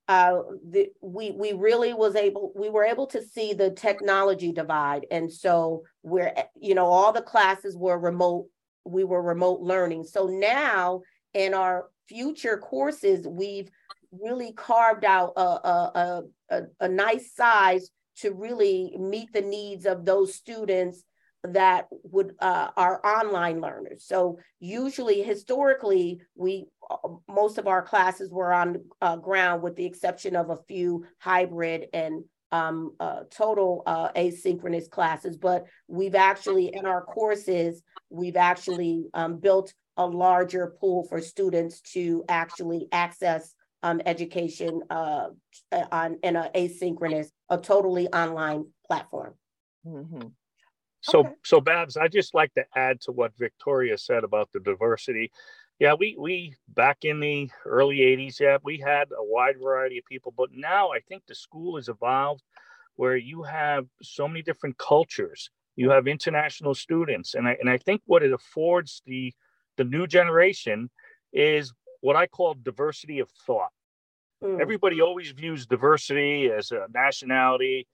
uh 0.07 0.39
the 0.69 0.89
we 1.01 1.31
we 1.31 1.53
really 1.53 1.93
was 1.93 2.15
able 2.15 2.51
we 2.55 2.69
were 2.69 2.83
able 2.83 3.07
to 3.07 3.21
see 3.21 3.53
the 3.53 3.71
technology 3.71 4.51
divide 4.51 5.05
and 5.11 5.31
so 5.31 5.83
we're 6.01 6.33
you 6.59 6.75
know 6.75 6.87
all 6.87 7.13
the 7.13 7.21
classes 7.21 7.77
were 7.77 7.97
remote 7.97 8.47
we 8.85 9.03
were 9.03 9.21
remote 9.21 9.61
learning. 9.61 10.03
So 10.03 10.27
now 10.27 11.01
in 11.33 11.53
our 11.53 11.89
future 12.07 12.57
courses 12.57 13.27
we've 13.27 13.69
really 14.11 14.53
carved 14.53 15.05
out 15.05 15.33
a, 15.35 15.41
a, 15.41 16.23
a, 16.49 16.61
a 16.81 16.87
nice 16.87 17.33
size 17.33 17.89
to 18.17 18.31
really 18.31 18.95
meet 18.99 19.33
the 19.33 19.41
needs 19.41 19.85
of 19.85 20.05
those 20.05 20.35
students 20.35 21.03
that 21.43 21.88
would 22.03 22.35
uh, 22.39 22.69
are 22.77 23.05
online 23.05 23.59
learners. 23.59 24.05
So 24.05 24.39
usually, 24.59 25.21
historically, 25.21 26.21
we 26.35 26.67
uh, 26.89 27.09
most 27.27 27.57
of 27.57 27.67
our 27.67 27.81
classes 27.81 28.31
were 28.31 28.53
on 28.53 28.77
uh, 29.01 29.17
ground, 29.17 29.62
with 29.62 29.75
the 29.75 29.85
exception 29.85 30.35
of 30.35 30.50
a 30.50 30.57
few 30.67 31.05
hybrid 31.19 31.88
and 31.93 32.23
um, 32.51 32.95
uh, 33.00 33.21
total 33.29 33.83
uh, 33.85 34.12
asynchronous 34.13 34.89
classes. 34.89 35.38
But 35.38 35.65
we've 35.88 36.15
actually 36.15 36.73
in 36.73 36.85
our 36.85 37.03
courses, 37.03 37.81
we've 38.09 38.38
actually 38.38 39.07
um, 39.13 39.39
built 39.39 39.73
a 39.97 40.05
larger 40.05 40.75
pool 40.79 41.03
for 41.03 41.19
students 41.19 41.81
to 41.81 42.23
actually 42.29 42.88
access 42.91 43.53
um, 43.83 44.01
education 44.05 44.81
uh, 44.89 45.27
on 45.91 46.19
in 46.23 46.38
a 46.38 46.50
asynchronous, 46.55 47.27
a 47.50 47.57
totally 47.57 48.07
online 48.07 48.65
platform. 48.88 49.33
Mm-hmm. 49.85 50.27
So, 51.03 51.19
Okay. 51.19 51.33
so 51.43 51.60
Babz, 51.60 51.98
I 51.98 52.07
just 52.07 52.33
like 52.33 52.53
to 52.53 52.65
add 52.75 53.01
to 53.01 53.12
what 53.12 53.36
Victoria 53.38 53.98
said 53.98 54.24
about 54.24 54.51
the 54.53 54.60
diversity. 54.62 55.31
Yeah, 55.79 55.95
we 55.95 56.15
we 56.17 56.55
back 56.69 57.00
in 57.03 57.19
the 57.19 57.51
early 57.65 57.98
'80s, 57.98 58.39
yeah, 58.39 58.57
we 58.63 58.77
had 58.77 59.10
a 59.12 59.24
wide 59.24 59.60
variety 59.60 59.98
of 59.98 60.05
people, 60.05 60.33
but 60.36 60.50
now 60.53 60.91
I 60.91 61.00
think 61.01 61.24
the 61.27 61.36
school 61.36 61.75
has 61.75 61.89
evolved 61.89 62.43
where 62.95 63.17
you 63.17 63.43
have 63.43 63.86
so 64.01 64.27
many 64.27 64.41
different 64.41 64.77
cultures. 64.77 65.50
You 65.75 65.89
have 65.89 66.07
international 66.07 66.74
students, 66.74 67.33
and 67.33 67.48
I 67.48 67.57
and 67.60 67.69
I 67.69 67.77
think 67.77 68.01
what 68.05 68.24
it 68.24 68.31
affords 68.31 69.01
the 69.05 69.33
the 69.75 69.83
new 69.83 70.07
generation 70.07 70.89
is 71.33 71.74
what 72.00 72.15
I 72.15 72.27
call 72.27 72.53
diversity 72.53 73.19
of 73.19 73.29
thought. 73.45 73.72
Mm. 74.41 74.62
Everybody 74.62 75.01
always 75.01 75.31
views 75.31 75.65
diversity 75.65 76.50
as 76.50 76.72
a 76.72 76.88
nationality, 76.93 77.88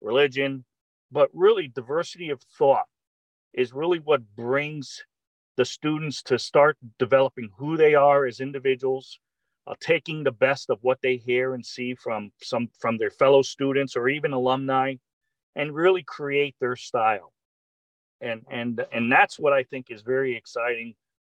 religion, 0.00 0.64
but 1.10 1.30
really 1.32 1.68
diversity 1.68 2.30
of 2.30 2.42
thought 2.58 2.86
is 3.52 3.72
really 3.72 3.98
what 3.98 4.22
brings 4.36 5.04
the 5.56 5.64
students 5.64 6.22
to 6.22 6.38
start 6.38 6.76
developing 6.98 7.50
who 7.58 7.76
they 7.76 7.94
are 7.94 8.26
as 8.26 8.40
individuals, 8.40 9.18
uh, 9.66 9.74
taking 9.80 10.22
the 10.22 10.32
best 10.32 10.70
of 10.70 10.78
what 10.82 11.00
they 11.02 11.16
hear 11.16 11.54
and 11.54 11.64
see 11.66 11.94
from 11.94 12.30
some 12.40 12.68
from 12.78 12.96
their 12.96 13.10
fellow 13.10 13.42
students 13.42 13.96
or 13.96 14.08
even 14.08 14.32
alumni, 14.32 14.94
and 15.56 15.74
really 15.74 16.02
create 16.02 16.54
their 16.60 16.76
style. 16.76 17.32
And 18.20 18.44
and 18.50 18.84
and 18.92 19.10
that's 19.10 19.38
what 19.38 19.52
I 19.52 19.64
think 19.64 19.90
is 19.90 20.02
very 20.02 20.36
exciting 20.36 20.94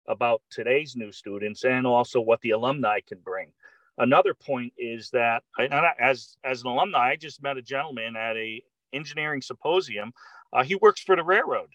about 0.08 0.42
today's 0.52 0.96
new 0.96 1.12
students 1.12 1.64
and 1.64 1.88
also 1.88 2.20
what 2.20 2.42
the 2.42 2.52
alumni 2.52 3.00
can 3.08 3.20
bring. 3.20 3.52
Another 3.98 4.34
point 4.34 4.74
is 4.78 5.10
that 5.12 5.44
I, 5.58 5.92
as 6.00 6.38
as 6.44 6.62
an 6.62 6.68
alumni, 6.68 7.12
I 7.12 7.16
just 7.16 7.42
met 7.42 7.58
a 7.58 7.62
gentleman 7.62 8.16
at 8.16 8.38
a 8.38 8.64
engineering 8.94 9.42
symposium. 9.42 10.14
Uh, 10.52 10.64
he 10.64 10.76
works 10.76 11.02
for 11.02 11.16
the 11.16 11.24
railroad. 11.24 11.70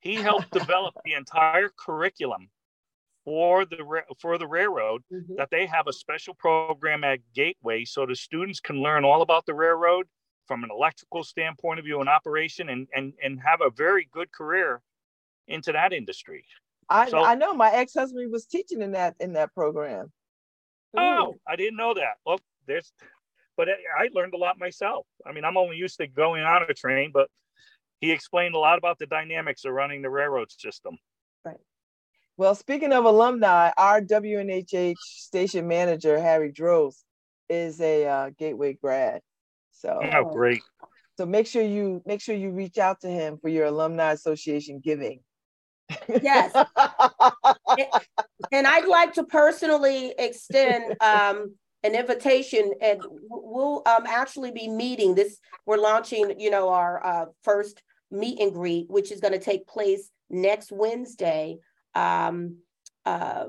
He 0.00 0.14
helped 0.14 0.50
develop 0.52 0.94
the 1.04 1.12
entire 1.14 1.70
curriculum 1.78 2.48
for 3.24 3.64
the 3.66 4.02
for 4.18 4.38
the 4.38 4.46
railroad. 4.46 5.02
Mhm. 5.12 5.36
That 5.36 5.50
they 5.50 5.66
have 5.66 5.86
a 5.86 5.92
special 5.92 6.34
program 6.34 7.04
at 7.04 7.20
Gateway, 7.34 7.84
so 7.84 8.06
the 8.06 8.16
students 8.16 8.60
can 8.60 8.82
learn 8.82 9.04
all 9.04 9.22
about 9.22 9.44
the 9.46 9.54
railroad 9.54 10.06
from 10.46 10.64
an 10.64 10.70
electrical 10.70 11.22
standpoint 11.22 11.78
of 11.78 11.84
view 11.84 12.00
and 12.00 12.08
operation, 12.08 12.70
and 12.70 12.88
and 12.94 13.12
and 13.22 13.40
have 13.42 13.60
a 13.60 13.70
very 13.70 14.08
good 14.10 14.32
career 14.32 14.80
into 15.48 15.72
that 15.72 15.92
industry. 15.92 16.44
I 16.88 17.08
So- 17.10 17.22
I 17.22 17.34
know 17.34 17.54
my 17.54 17.70
ex 17.72 17.94
husband 17.94 18.32
was 18.32 18.46
teaching 18.46 18.80
in 18.82 18.92
that 18.92 19.16
in 19.20 19.34
that 19.34 19.54
program. 19.54 20.12
Oh, 20.96 21.36
I 21.46 21.54
didn't 21.56 21.76
know 21.76 21.94
that. 21.94 22.16
Well, 22.26 22.40
there's, 22.66 22.92
but 23.60 23.68
I, 23.68 24.04
I 24.04 24.08
learned 24.14 24.32
a 24.32 24.38
lot 24.38 24.58
myself. 24.58 25.06
I 25.26 25.32
mean, 25.32 25.44
I'm 25.44 25.58
only 25.58 25.76
used 25.76 25.98
to 25.98 26.06
going 26.06 26.42
on 26.42 26.62
a 26.66 26.72
train, 26.72 27.10
but 27.12 27.28
he 28.00 28.10
explained 28.10 28.54
a 28.54 28.58
lot 28.58 28.78
about 28.78 28.98
the 28.98 29.04
dynamics 29.04 29.66
of 29.66 29.72
running 29.72 30.00
the 30.00 30.08
railroad 30.08 30.50
system. 30.50 30.96
Right. 31.44 31.58
Well, 32.38 32.54
speaking 32.54 32.94
of 32.94 33.04
alumni, 33.04 33.70
our 33.76 34.00
WNHH 34.00 34.96
station 34.96 35.68
manager 35.68 36.18
Harry 36.18 36.50
Droz 36.50 37.04
is 37.50 37.82
a 37.82 38.06
uh, 38.06 38.30
Gateway 38.38 38.78
grad. 38.80 39.20
So 39.72 40.00
Oh, 40.10 40.24
great. 40.32 40.62
so 41.18 41.26
make 41.26 41.46
sure 41.46 41.62
you 41.62 42.02
make 42.06 42.22
sure 42.22 42.34
you 42.34 42.52
reach 42.52 42.78
out 42.78 43.02
to 43.02 43.08
him 43.08 43.36
for 43.42 43.50
your 43.50 43.66
alumni 43.66 44.12
association 44.12 44.80
giving. 44.82 45.20
Yes. 46.22 46.50
And 48.52 48.66
I'd 48.66 48.88
like 48.88 49.14
to 49.14 49.24
personally 49.24 50.14
extend 50.18 50.96
um, 51.00 51.54
an 51.82 51.94
invitation, 51.94 52.72
and 52.80 53.00
we'll 53.28 53.82
um, 53.86 54.04
actually 54.06 54.50
be 54.50 54.68
meeting 54.68 55.14
this. 55.14 55.38
We're 55.66 55.78
launching, 55.78 56.38
you 56.38 56.50
know, 56.50 56.68
our 56.68 57.04
uh, 57.04 57.24
first 57.42 57.82
meet 58.10 58.40
and 58.40 58.52
greet, 58.52 58.90
which 58.90 59.12
is 59.12 59.20
going 59.20 59.32
to 59.32 59.38
take 59.38 59.66
place 59.66 60.10
next 60.28 60.72
Wednesday, 60.72 61.58
um, 61.94 62.58
uh, 63.06 63.46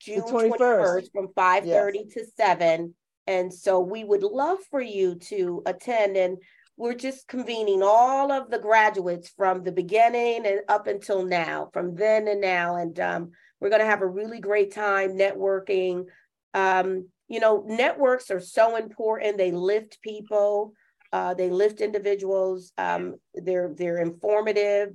June 0.00 0.22
21st. 0.22 0.58
21st 0.58 1.12
from 1.12 1.28
5:30 1.28 2.12
to 2.14 2.24
7. 2.36 2.94
And 3.28 3.54
so 3.54 3.78
we 3.78 4.02
would 4.02 4.24
love 4.24 4.58
for 4.70 4.80
you 4.80 5.14
to 5.14 5.62
attend 5.64 6.16
and 6.16 6.38
we're 6.76 6.94
just 6.94 7.28
convening 7.28 7.82
all 7.82 8.32
of 8.32 8.50
the 8.50 8.58
graduates 8.58 9.28
from 9.36 9.62
the 9.62 9.72
beginning 9.72 10.46
and 10.46 10.60
up 10.68 10.86
until 10.86 11.24
now, 11.24 11.68
from 11.72 11.94
then 11.94 12.26
and 12.26 12.40
now. 12.40 12.76
And 12.76 12.98
um, 12.98 13.30
we're 13.60 13.68
going 13.68 13.82
to 13.82 13.86
have 13.86 14.02
a 14.02 14.06
really 14.06 14.40
great 14.40 14.72
time 14.72 15.10
networking. 15.10 16.06
Um, 16.54 17.08
you 17.32 17.40
know, 17.40 17.64
networks 17.66 18.30
are 18.30 18.40
so 18.40 18.76
important. 18.76 19.38
They 19.38 19.52
lift 19.52 20.02
people, 20.02 20.74
uh, 21.14 21.32
they 21.32 21.48
lift 21.48 21.80
individuals. 21.80 22.72
Um, 22.76 23.14
they're 23.34 23.72
they're 23.74 24.02
informative. 24.02 24.90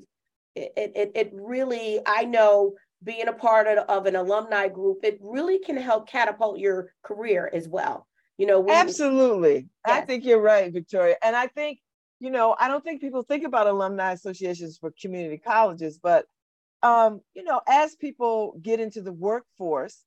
It, 0.55 0.91
it 0.95 1.11
it 1.15 1.31
really, 1.33 1.99
I 2.05 2.25
know, 2.25 2.75
being 3.03 3.27
a 3.27 3.33
part 3.33 3.65
of, 3.65 3.79
of 3.89 4.05
an 4.05 4.15
alumni 4.15 4.67
group, 4.67 4.99
it 5.01 5.17
really 5.19 5.57
can 5.57 5.77
help 5.77 6.07
catapult 6.07 6.59
your 6.59 6.93
career 7.03 7.49
as 7.51 7.67
well. 7.67 8.07
You 8.37 8.45
know, 8.45 8.59
we, 8.59 8.71
Absolutely. 8.71 9.67
I 9.83 10.01
think 10.01 10.23
you're 10.23 10.39
right, 10.39 10.71
Victoria. 10.71 11.15
And 11.23 11.35
I 11.35 11.47
think, 11.47 11.79
you 12.19 12.29
know, 12.29 12.55
I 12.59 12.67
don't 12.67 12.83
think 12.83 13.01
people 13.01 13.23
think 13.23 13.45
about 13.45 13.65
alumni 13.65 14.11
associations 14.11 14.77
for 14.77 14.93
community 15.01 15.39
colleges, 15.39 15.99
but 16.01 16.25
um, 16.83 17.21
you 17.33 17.43
know, 17.43 17.61
as 17.67 17.95
people 17.95 18.59
get 18.61 18.79
into 18.79 19.01
the 19.01 19.11
workforce, 19.11 20.03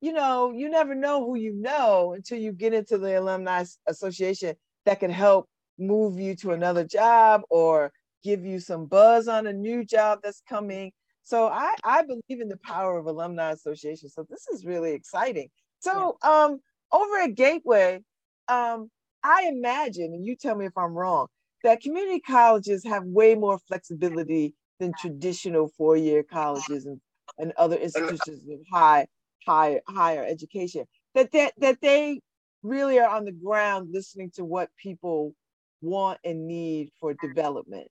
you 0.00 0.12
know, 0.12 0.52
you 0.52 0.68
never 0.68 0.94
know 0.94 1.24
who 1.24 1.36
you 1.36 1.54
know 1.54 2.14
until 2.14 2.38
you 2.38 2.52
get 2.52 2.72
into 2.72 2.98
the 2.98 3.18
alumni 3.18 3.64
association 3.86 4.54
that 4.86 5.00
can 5.00 5.10
help 5.10 5.48
move 5.78 6.18
you 6.18 6.34
to 6.36 6.52
another 6.52 6.84
job 6.84 7.42
or 7.50 7.92
give 8.22 8.44
you 8.44 8.58
some 8.58 8.86
buzz 8.86 9.28
on 9.28 9.46
a 9.46 9.52
new 9.52 9.84
job 9.84 10.20
that's 10.22 10.42
coming. 10.48 10.92
So 11.22 11.46
I, 11.46 11.74
I 11.84 12.02
believe 12.02 12.40
in 12.40 12.48
the 12.48 12.58
power 12.58 12.98
of 12.98 13.06
alumni 13.06 13.52
association. 13.52 14.08
So 14.08 14.26
this 14.28 14.46
is 14.48 14.64
really 14.64 14.92
exciting. 14.92 15.48
So 15.80 16.16
um 16.22 16.58
over 16.92 17.18
at 17.18 17.34
Gateway, 17.34 18.00
um, 18.48 18.90
I 19.22 19.48
imagine, 19.52 20.14
and 20.14 20.24
you 20.24 20.36
tell 20.36 20.56
me 20.56 20.66
if 20.66 20.76
I'm 20.76 20.94
wrong, 20.94 21.26
that 21.64 21.80
community 21.80 22.20
colleges 22.20 22.84
have 22.86 23.04
way 23.04 23.34
more 23.34 23.58
flexibility 23.58 24.54
than 24.80 24.92
traditional 24.98 25.70
four-year 25.76 26.22
colleges 26.22 26.86
and, 26.86 27.00
and 27.36 27.52
other 27.56 27.76
institutions 27.76 28.42
of 28.50 28.60
high, 28.72 29.06
high, 29.48 29.80
higher 29.88 30.24
education. 30.24 30.84
That 31.14 31.32
that 31.32 31.54
that 31.58 31.80
they 31.80 32.20
really 32.62 32.98
are 32.98 33.08
on 33.08 33.24
the 33.24 33.32
ground 33.32 33.88
listening 33.92 34.30
to 34.34 34.44
what 34.44 34.68
people 34.76 35.34
want 35.80 36.18
and 36.24 36.46
need 36.46 36.90
for 37.00 37.14
development. 37.14 37.88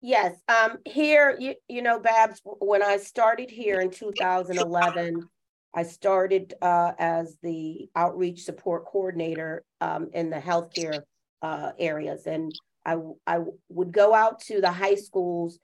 Yes, 0.00 0.34
um, 0.48 0.78
here, 0.84 1.36
you, 1.38 1.54
you 1.68 1.80
know, 1.80 2.00
Babz, 2.00 2.40
when 2.44 2.82
I 2.82 2.96
started 2.96 3.50
here 3.50 3.80
in 3.80 3.90
2011, 3.90 5.28
I 5.74 5.84
started 5.84 6.54
uh, 6.60 6.92
as 6.98 7.36
the 7.40 7.88
outreach 7.94 8.42
support 8.42 8.84
coordinator 8.84 9.62
um, 9.80 10.10
in 10.12 10.28
the 10.28 10.38
healthcare 10.38 11.02
uh, 11.40 11.70
areas. 11.78 12.26
And 12.26 12.52
I, 12.84 12.96
I 13.28 13.38
would 13.68 13.92
go 13.92 14.12
out 14.12 14.40
to 14.42 14.60
the 14.60 14.72
high 14.72 14.96
schools 14.96 15.60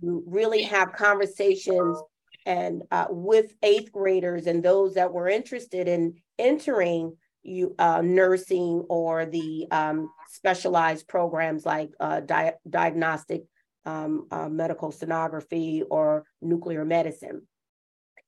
to 0.00 0.24
really 0.26 0.62
have 0.62 0.94
conversations 0.94 1.98
and 2.46 2.84
uh, 2.92 3.06
with 3.10 3.52
eighth 3.62 3.92
graders 3.92 4.46
and 4.46 4.62
those 4.62 4.94
that 4.94 5.12
were 5.12 5.28
interested 5.28 5.88
in 5.88 6.14
entering, 6.38 7.16
you 7.42 7.74
uh, 7.78 8.00
nursing 8.02 8.84
or 8.88 9.26
the 9.26 9.66
um, 9.70 10.10
specialized 10.28 11.08
programs 11.08 11.66
like 11.66 11.90
uh, 12.00 12.20
di- 12.20 12.54
diagnostic 12.68 13.42
um, 13.84 14.26
uh, 14.30 14.48
medical 14.48 14.90
sonography 14.90 15.82
or 15.90 16.24
nuclear 16.40 16.84
medicine. 16.84 17.42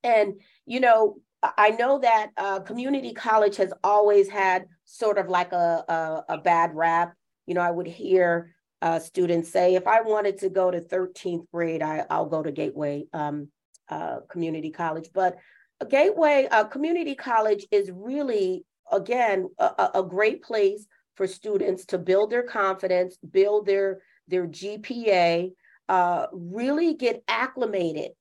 And, 0.02 0.40
you 0.66 0.80
know, 0.80 1.16
I 1.42 1.70
know 1.70 2.00
that 2.00 2.30
uh, 2.36 2.60
community 2.60 3.12
college 3.12 3.56
has 3.56 3.72
always 3.84 4.28
had 4.28 4.66
sort 4.84 5.18
of 5.18 5.28
like 5.28 5.52
a, 5.52 5.84
a, 5.88 6.34
a 6.34 6.38
bad 6.38 6.74
rap. 6.74 7.14
You 7.46 7.54
know, 7.54 7.60
I 7.60 7.70
would 7.70 7.86
hear 7.86 8.54
uh, 8.82 8.98
students 8.98 9.50
say, 9.50 9.74
if 9.74 9.86
I 9.86 10.02
wanted 10.02 10.38
to 10.38 10.50
go 10.50 10.70
to 10.70 10.80
13th 10.80 11.46
grade, 11.52 11.82
I, 11.82 12.04
I'll 12.10 12.26
go 12.26 12.42
to 12.42 12.52
Gateway 12.52 13.06
um, 13.12 13.48
uh, 13.90 14.18
Community 14.30 14.70
College. 14.70 15.10
But 15.12 15.36
a 15.80 15.86
Gateway 15.86 16.48
uh, 16.50 16.64
Community 16.64 17.14
College 17.14 17.66
is 17.70 17.90
really, 17.92 18.64
again, 18.90 19.48
a, 19.58 19.90
a 19.96 20.02
great 20.02 20.42
place 20.42 20.86
for 21.16 21.26
students 21.26 21.86
to 21.86 21.98
build 21.98 22.30
their 22.30 22.42
confidence, 22.42 23.16
build 23.18 23.66
their, 23.66 24.00
their 24.28 24.46
GPA, 24.46 25.50
uh, 25.88 26.26
really 26.32 26.94
get 26.94 27.22
acclimated 27.28 28.12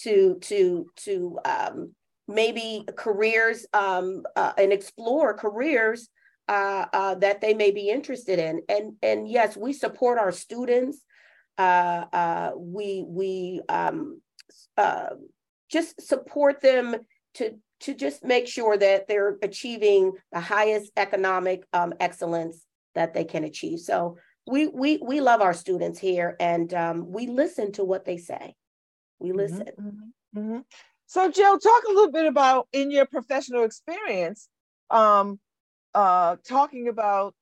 to, 0.00 0.38
to, 0.40 0.86
to 0.96 1.38
um, 1.44 1.94
maybe 2.28 2.84
careers 2.96 3.66
um, 3.72 4.22
uh, 4.36 4.52
and 4.56 4.72
explore 4.72 5.34
careers 5.34 6.08
uh, 6.48 6.86
uh, 6.92 7.14
that 7.16 7.40
they 7.40 7.54
may 7.54 7.70
be 7.70 7.88
interested 7.88 8.38
in. 8.38 8.62
And 8.68 8.94
and 9.02 9.28
yes, 9.28 9.56
we 9.56 9.72
support 9.72 10.18
our 10.18 10.32
students. 10.32 11.02
Uh, 11.56 12.04
uh, 12.12 12.50
we 12.56 13.04
we 13.06 13.60
um, 13.68 14.20
uh, 14.76 15.10
just 15.70 16.00
support 16.00 16.60
them 16.60 16.96
to 17.34 17.58
to 17.80 17.94
just 17.94 18.24
make 18.24 18.48
sure 18.48 18.76
that 18.76 19.06
they're 19.06 19.38
achieving 19.42 20.12
the 20.32 20.40
highest 20.40 20.90
economic 20.96 21.64
um, 21.72 21.94
excellence 22.00 22.64
that 22.94 23.14
they 23.14 23.24
can 23.24 23.44
achieve. 23.44 23.78
So 23.78 24.16
we 24.46 24.66
we 24.66 24.98
we 24.98 25.20
love 25.20 25.40
our 25.40 25.54
students 25.54 25.98
here, 25.98 26.36
and 26.40 26.72
um, 26.74 27.12
we 27.12 27.26
listen 27.26 27.72
to 27.72 27.84
what 27.84 28.04
they 28.04 28.16
say. 28.16 28.54
We 29.18 29.28
mm-hmm, 29.28 29.38
listen. 29.38 29.66
Mm-hmm, 29.80 30.38
mm-hmm. 30.38 30.58
So, 31.06 31.30
Jill, 31.30 31.58
talk 31.58 31.82
a 31.84 31.92
little 31.92 32.12
bit 32.12 32.26
about 32.26 32.68
in 32.72 32.90
your 32.90 33.06
professional 33.06 33.64
experience. 33.64 34.48
Um, 34.90 35.38
uh, 35.94 36.36
talking 36.46 36.88
about 36.88 37.34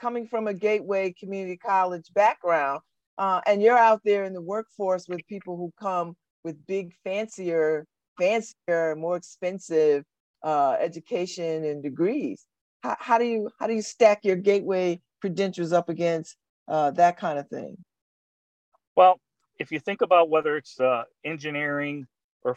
coming 0.00 0.26
from 0.26 0.48
a 0.48 0.54
gateway 0.54 1.14
community 1.18 1.56
college 1.56 2.12
background, 2.14 2.80
uh, 3.18 3.40
and 3.46 3.62
you're 3.62 3.78
out 3.78 4.00
there 4.04 4.24
in 4.24 4.32
the 4.32 4.42
workforce 4.42 5.06
with 5.08 5.26
people 5.28 5.56
who 5.56 5.72
come 5.80 6.16
with 6.44 6.66
big, 6.66 6.94
fancier, 7.04 7.86
fancier, 8.18 8.96
more 8.96 9.16
expensive 9.16 10.04
uh, 10.42 10.76
education 10.80 11.64
and 11.64 11.82
degrees. 11.82 12.44
How, 12.82 12.96
how, 12.98 13.18
do 13.18 13.24
you 13.24 13.50
how 13.58 13.66
do 13.66 13.74
you 13.74 13.82
stack 13.82 14.24
your 14.24 14.36
gateway 14.36 15.00
credentials 15.20 15.72
up 15.72 15.88
against 15.88 16.36
uh, 16.68 16.90
that 16.92 17.16
kind 17.16 17.38
of 17.38 17.48
thing? 17.48 17.76
Well, 18.96 19.20
if 19.58 19.70
you 19.70 19.78
think 19.78 20.02
about 20.02 20.28
whether 20.28 20.56
it's 20.56 20.78
uh, 20.80 21.04
engineering 21.24 22.06
or 22.42 22.56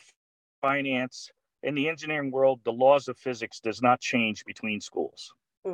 finance 0.62 1.30
in 1.64 1.76
the 1.76 1.88
engineering 1.88 2.32
world, 2.32 2.60
the 2.64 2.72
laws 2.72 3.08
of 3.08 3.18
physics 3.18 3.60
does 3.60 3.82
not 3.82 4.02
change 4.02 4.44
between 4.46 4.82
schools. 4.82 5.34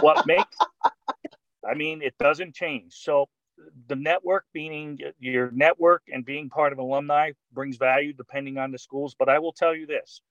What 0.00 0.26
makes, 0.26 0.56
I 1.68 1.74
mean, 1.74 2.00
it 2.00 2.14
doesn't 2.18 2.54
change. 2.54 2.94
So 2.94 3.28
the 3.88 3.96
network 3.96 4.44
being 4.52 4.98
your 5.18 5.50
network 5.50 6.02
and 6.12 6.24
being 6.24 6.48
part 6.48 6.72
of 6.72 6.78
alumni 6.78 7.32
brings 7.52 7.76
value 7.76 8.12
depending 8.12 8.58
on 8.58 8.70
the 8.70 8.78
schools. 8.78 9.14
But 9.18 9.28
I 9.28 9.38
will 9.38 9.52
tell 9.52 9.74
you 9.74 9.86
this 9.86 10.22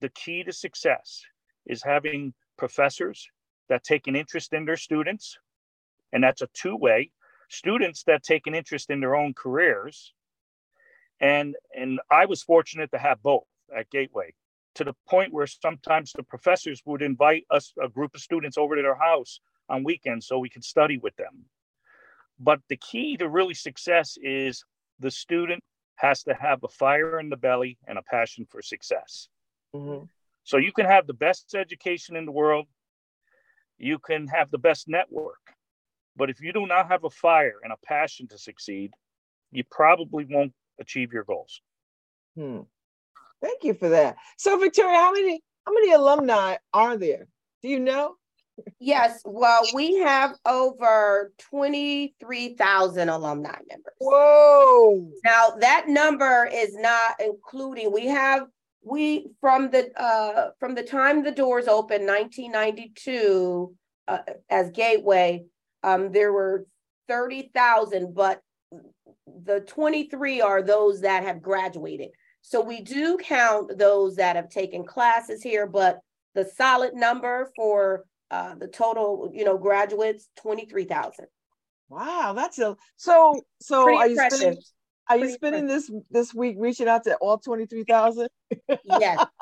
the 0.00 0.08
key 0.10 0.42
to 0.44 0.52
success 0.52 1.22
is 1.66 1.82
having 1.82 2.34
professors 2.56 3.28
that 3.68 3.84
take 3.84 4.06
an 4.06 4.16
interest 4.16 4.52
in 4.52 4.64
their 4.64 4.76
students. 4.76 5.38
And 6.12 6.22
that's 6.22 6.42
a 6.42 6.48
two 6.52 6.76
way. 6.76 7.10
Students 7.48 8.02
that 8.04 8.22
take 8.22 8.46
an 8.46 8.54
interest 8.54 8.90
in 8.90 9.00
their 9.00 9.14
own 9.14 9.34
careers. 9.34 10.12
And, 11.20 11.54
and 11.74 12.00
I 12.10 12.26
was 12.26 12.42
fortunate 12.42 12.90
to 12.90 12.98
have 12.98 13.22
both 13.22 13.44
at 13.74 13.90
Gateway 13.90 14.34
to 14.74 14.84
the 14.84 14.94
point 15.08 15.32
where 15.32 15.46
sometimes 15.46 16.12
the 16.12 16.22
professors 16.22 16.82
would 16.84 17.02
invite 17.02 17.44
us, 17.50 17.72
a 17.82 17.88
group 17.88 18.14
of 18.14 18.20
students, 18.20 18.58
over 18.58 18.74
to 18.74 18.82
their 18.82 18.94
house 18.94 19.40
on 19.68 19.84
weekends 19.84 20.26
so 20.26 20.38
we 20.38 20.48
could 20.48 20.64
study 20.64 20.98
with 20.98 21.14
them. 21.16 21.44
But 22.42 22.60
the 22.68 22.76
key 22.76 23.16
to 23.18 23.28
really 23.28 23.54
success 23.54 24.18
is 24.20 24.64
the 24.98 25.12
student 25.12 25.62
has 25.94 26.24
to 26.24 26.34
have 26.34 26.64
a 26.64 26.68
fire 26.68 27.20
in 27.20 27.28
the 27.28 27.36
belly 27.36 27.78
and 27.86 27.96
a 27.96 28.02
passion 28.02 28.46
for 28.50 28.60
success. 28.60 29.28
Mm-hmm. 29.74 30.06
So 30.42 30.56
you 30.56 30.72
can 30.72 30.86
have 30.86 31.06
the 31.06 31.14
best 31.14 31.54
education 31.54 32.16
in 32.16 32.26
the 32.26 32.32
world, 32.32 32.66
you 33.78 34.00
can 34.00 34.26
have 34.26 34.50
the 34.50 34.58
best 34.58 34.88
network, 34.88 35.54
but 36.16 36.30
if 36.30 36.40
you 36.40 36.52
do 36.52 36.66
not 36.66 36.88
have 36.88 37.04
a 37.04 37.10
fire 37.10 37.58
and 37.62 37.72
a 37.72 37.86
passion 37.86 38.26
to 38.28 38.38
succeed, 38.38 38.90
you 39.52 39.62
probably 39.70 40.26
won't 40.28 40.52
achieve 40.80 41.12
your 41.12 41.24
goals. 41.24 41.62
Hmm. 42.36 42.60
Thank 43.40 43.62
you 43.62 43.74
for 43.74 43.88
that. 43.90 44.16
So, 44.36 44.58
Victoria, 44.58 44.98
how 44.98 45.12
many 45.12 45.40
how 45.64 45.72
many 45.72 45.92
alumni 45.92 46.56
are 46.72 46.96
there? 46.96 47.28
Do 47.62 47.68
you 47.68 47.78
know? 47.78 48.16
Yes, 48.78 49.22
well, 49.24 49.62
we 49.74 49.96
have 49.98 50.34
over 50.44 51.32
23,000 51.50 53.08
alumni 53.08 53.56
members. 53.68 53.94
Whoa. 53.98 55.08
Now, 55.24 55.50
that 55.60 55.88
number 55.88 56.48
is 56.52 56.74
not 56.74 57.14
including, 57.20 57.92
we 57.92 58.06
have, 58.06 58.42
we, 58.82 59.28
from 59.40 59.70
the, 59.70 59.90
uh, 60.00 60.50
from 60.58 60.74
the 60.74 60.82
time 60.82 61.22
the 61.22 61.30
doors 61.30 61.68
opened, 61.68 62.06
1992, 62.06 63.74
uh, 64.08 64.18
as 64.50 64.70
Gateway, 64.70 65.44
um, 65.82 66.12
there 66.12 66.32
were 66.32 66.66
30,000, 67.08 68.14
but 68.14 68.40
the 69.44 69.60
23 69.60 70.40
are 70.40 70.62
those 70.62 71.00
that 71.00 71.22
have 71.22 71.42
graduated. 71.42 72.08
So 72.42 72.60
we 72.60 72.80
do 72.80 73.16
count 73.18 73.78
those 73.78 74.16
that 74.16 74.36
have 74.36 74.50
taken 74.50 74.84
classes 74.84 75.42
here, 75.42 75.66
but 75.66 76.00
the 76.34 76.44
solid 76.44 76.94
number 76.94 77.50
for 77.54 78.04
uh, 78.32 78.54
the 78.54 78.66
total, 78.66 79.30
you 79.34 79.44
know, 79.44 79.58
graduates, 79.58 80.28
23,000. 80.40 81.26
Wow, 81.88 82.32
that's 82.34 82.58
a 82.58 82.74
so 82.96 83.38
so 83.60 83.84
Pretty 83.84 83.98
are 83.98 84.08
you 84.08 84.30
spending 84.30 84.58
are 85.10 85.18
you 85.18 85.30
spending 85.30 85.66
this 85.66 85.90
this 86.10 86.32
week 86.32 86.56
reaching 86.58 86.88
out 86.88 87.04
to 87.04 87.16
all 87.16 87.38
23,000? 87.38 88.28
yes. 88.84 89.24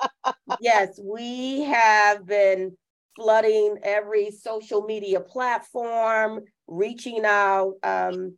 Yes, 0.60 0.98
we 1.02 1.62
have 1.62 2.26
been 2.26 2.76
flooding 3.14 3.76
every 3.84 4.32
social 4.32 4.82
media 4.82 5.20
platform, 5.20 6.40
reaching 6.66 7.24
out 7.24 7.74
um, 7.84 8.36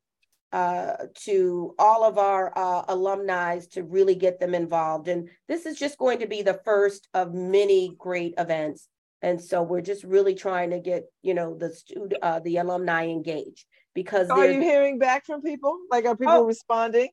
uh, 0.52 1.06
to 1.24 1.74
all 1.78 2.04
of 2.04 2.18
our 2.18 2.52
uh, 2.56 2.84
alumni 2.88 3.58
to 3.72 3.82
really 3.82 4.14
get 4.14 4.38
them 4.38 4.54
involved. 4.54 5.08
And 5.08 5.30
this 5.48 5.64
is 5.64 5.78
just 5.78 5.96
going 5.96 6.18
to 6.18 6.26
be 6.26 6.42
the 6.42 6.60
first 6.64 7.08
of 7.14 7.32
many 7.32 7.94
great 7.98 8.34
events. 8.36 8.88
And 9.22 9.40
so 9.40 9.62
we're 9.62 9.82
just 9.82 10.02
really 10.04 10.34
trying 10.34 10.70
to 10.70 10.80
get, 10.80 11.04
you 11.22 11.34
know, 11.34 11.56
the 11.56 11.70
student, 11.70 12.14
uh, 12.22 12.40
the 12.40 12.56
alumni 12.56 13.06
engaged 13.06 13.64
because 13.94 14.28
are 14.30 14.46
you 14.46 14.60
hearing 14.60 14.98
back 14.98 15.26
from 15.26 15.42
people? 15.42 15.78
Like, 15.90 16.04
are 16.06 16.16
people 16.16 16.34
oh, 16.34 16.44
responding? 16.44 17.08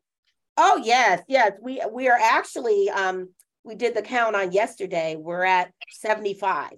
Oh 0.58 0.82
yes, 0.84 1.22
yes. 1.28 1.54
We 1.62 1.82
we 1.92 2.10
are 2.10 2.20
actually 2.20 2.90
um 2.90 3.30
we 3.64 3.76
did 3.76 3.96
the 3.96 4.02
count 4.02 4.36
on 4.36 4.52
yesterday. 4.52 5.16
We're 5.18 5.44
at 5.44 5.72
75. 5.92 6.72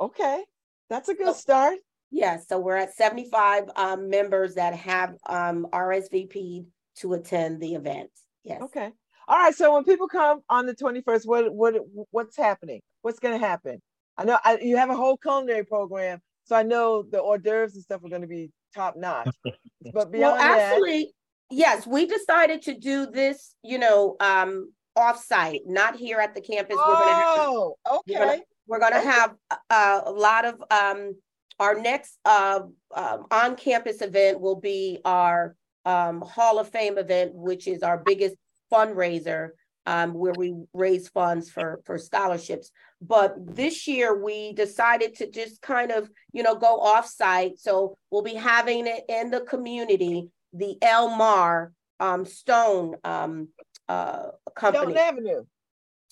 Okay. 0.00 0.44
That's 0.88 1.08
a 1.08 1.14
good 1.14 1.34
start. 1.34 1.78
Yes, 2.10 2.48
so 2.48 2.58
we're 2.58 2.76
at 2.76 2.94
75 2.94 3.64
um, 3.76 4.08
members 4.08 4.54
that 4.54 4.74
have 4.74 5.14
um, 5.28 5.66
RSVP'd 5.72 6.66
to 6.96 7.12
attend 7.12 7.60
the 7.60 7.74
event. 7.74 8.10
Yes. 8.44 8.62
Okay. 8.62 8.90
All 9.26 9.36
right. 9.36 9.54
So 9.54 9.74
when 9.74 9.84
people 9.84 10.08
come 10.08 10.40
on 10.48 10.64
the 10.64 10.74
21st, 10.74 11.26
what 11.26 11.52
what 11.52 11.74
what's 12.10 12.36
happening? 12.36 12.80
What's 13.02 13.18
going 13.18 13.38
to 13.38 13.46
happen? 13.46 13.82
I 14.18 14.24
know 14.24 14.38
I, 14.44 14.58
you 14.60 14.76
have 14.76 14.90
a 14.90 14.96
whole 14.96 15.16
culinary 15.16 15.64
program, 15.64 16.20
so 16.44 16.56
I 16.56 16.64
know 16.64 17.02
the 17.02 17.20
hors 17.20 17.38
d'oeuvres 17.38 17.74
and 17.74 17.82
stuff 17.84 18.04
are 18.04 18.08
going 18.08 18.22
to 18.22 18.28
be 18.28 18.50
top 18.74 18.96
notch. 18.96 19.34
But 19.94 20.10
beyond 20.10 20.38
well, 20.38 20.42
actually, 20.42 21.04
that, 21.04 21.56
yes, 21.56 21.86
we 21.86 22.04
decided 22.04 22.62
to 22.62 22.74
do 22.74 23.06
this, 23.06 23.54
you 23.62 23.78
know, 23.78 24.16
um, 24.18 24.72
off-site, 24.96 25.60
not 25.66 25.94
here 25.96 26.18
at 26.18 26.34
the 26.34 26.40
campus. 26.40 26.76
Oh, 26.78 27.76
we're 27.86 28.10
gonna 28.10 28.20
have, 28.20 28.30
okay. 28.34 28.42
We're 28.66 28.80
going 28.80 28.92
to 28.92 29.00
have 29.00 29.34
a, 29.70 30.02
a 30.06 30.12
lot 30.12 30.44
of 30.44 30.62
um, 30.70 31.14
our 31.60 31.80
next 31.80 32.18
uh, 32.24 32.60
um, 32.94 33.26
on-campus 33.30 34.02
event 34.02 34.40
will 34.40 34.60
be 34.60 34.98
our 35.04 35.56
um, 35.84 36.20
Hall 36.20 36.58
of 36.58 36.68
Fame 36.68 36.98
event, 36.98 37.32
which 37.34 37.66
is 37.66 37.82
our 37.82 37.98
biggest 37.98 38.36
fundraiser 38.70 39.50
um, 39.88 40.12
where 40.12 40.34
we 40.36 40.54
raise 40.74 41.08
funds 41.08 41.48
for, 41.48 41.80
for 41.86 41.96
scholarships. 41.96 42.70
But 43.00 43.30
this 43.38 43.88
year 43.88 44.22
we 44.22 44.52
decided 44.52 45.10
to 45.16 45.30
just 45.30 45.62
kind 45.62 45.90
of, 45.90 46.10
you 46.30 46.42
know, 46.42 46.56
go 46.56 46.78
off-site. 46.92 47.58
So 47.58 47.96
we'll 48.10 48.22
be 48.22 48.34
having 48.34 48.86
it 48.86 49.04
in 49.08 49.30
the 49.30 49.40
community, 49.40 50.28
the 50.52 50.76
Elmar 50.82 51.72
um, 52.00 52.26
Stone 52.26 52.96
um, 53.02 53.48
uh, 53.88 54.26
Company. 54.54 54.92
Shelton 54.92 55.08
Avenue. 55.08 55.44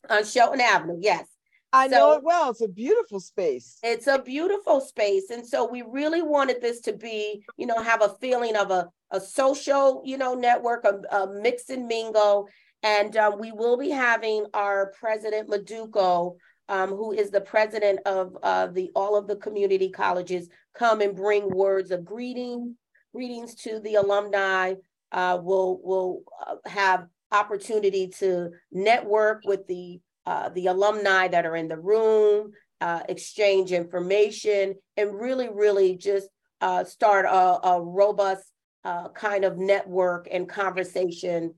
On 0.09 0.25
Shelton 0.25 0.63
Avenue, 0.63 0.99
yes. 1.01 1.27
I 1.71 1.89
So- 1.89 1.97
know 1.97 2.13
it 2.13 2.23
well. 2.23 2.51
It's 2.53 2.63
a 2.63 2.69
beautiful 2.69 3.21
space. 3.21 3.79
It's 3.83 4.07
a 4.07 4.19
beautiful 4.23 4.81
space. 4.81 5.29
And 5.29 5.47
so 5.47 5.69
we 5.69 5.83
really 5.83 6.23
wanted 6.23 6.63
this 6.63 6.81
to 6.83 6.95
be, 6.95 7.45
you 7.59 7.67
know, 7.67 7.79
have 7.83 8.01
a 8.01 8.15
feeling 8.23 8.57
of 8.57 8.71
a, 8.71 8.89
a 9.11 9.21
social, 9.21 10.03
you 10.05 10.17
know, 10.17 10.35
network, 10.35 10.85
a, 10.85 10.95
a 11.15 11.27
mix 11.27 11.69
and 11.69 11.87
mingle. 11.87 12.49
And 12.87 13.17
um, 13.17 13.41
we 13.41 13.51
will 13.51 13.77
be 13.77 13.91
having 13.91 14.47
our 14.55 14.93
president 14.97 15.51
Maduko, 15.51 16.37
um, 16.69 16.91
who 16.91 17.11
is 17.11 17.33
the 17.33 17.41
president 17.41 17.99
of 18.07 18.39
uh, 18.45 18.69
the 18.69 18.93
all 18.95 19.17
of 19.17 19.27
the 19.27 19.35
community 19.35 19.91
colleges, 19.91 20.49
come 20.73 21.01
and 21.01 21.17
bring 21.17 21.51
words 21.51 21.91
of 21.91 22.05
greeting, 22.05 22.77
greetings 23.13 23.57
to 23.57 23.81
the 23.81 23.97
alumni. 23.97 24.75
Uh, 25.11 25.37
we'll 25.43 25.81
we'll 25.83 26.23
uh, 26.47 26.55
have 26.69 27.09
opportunity 27.33 28.07
to 28.21 28.51
network 28.71 29.43
with 29.45 29.67
the 29.67 30.01
uh, 30.25 30.51
the 30.51 30.67
alumni 30.67 31.27
that 31.27 31.45
are 31.45 31.57
in 31.57 31.67
the 31.67 31.79
room, 31.79 32.53
uh, 32.81 33.01
exchange 33.09 33.73
information, 33.73 34.77
and 34.97 35.13
really, 35.13 35.49
really 35.49 35.97
just 35.97 36.29
uh, 36.61 36.85
start 36.85 37.25
a, 37.25 37.69
a 37.69 37.83
robust 37.83 38.45
uh, 38.85 39.09
kind 39.09 39.45
of 39.45 39.59
network 39.59 40.29
and 40.31 40.49
conversation, 40.49 41.53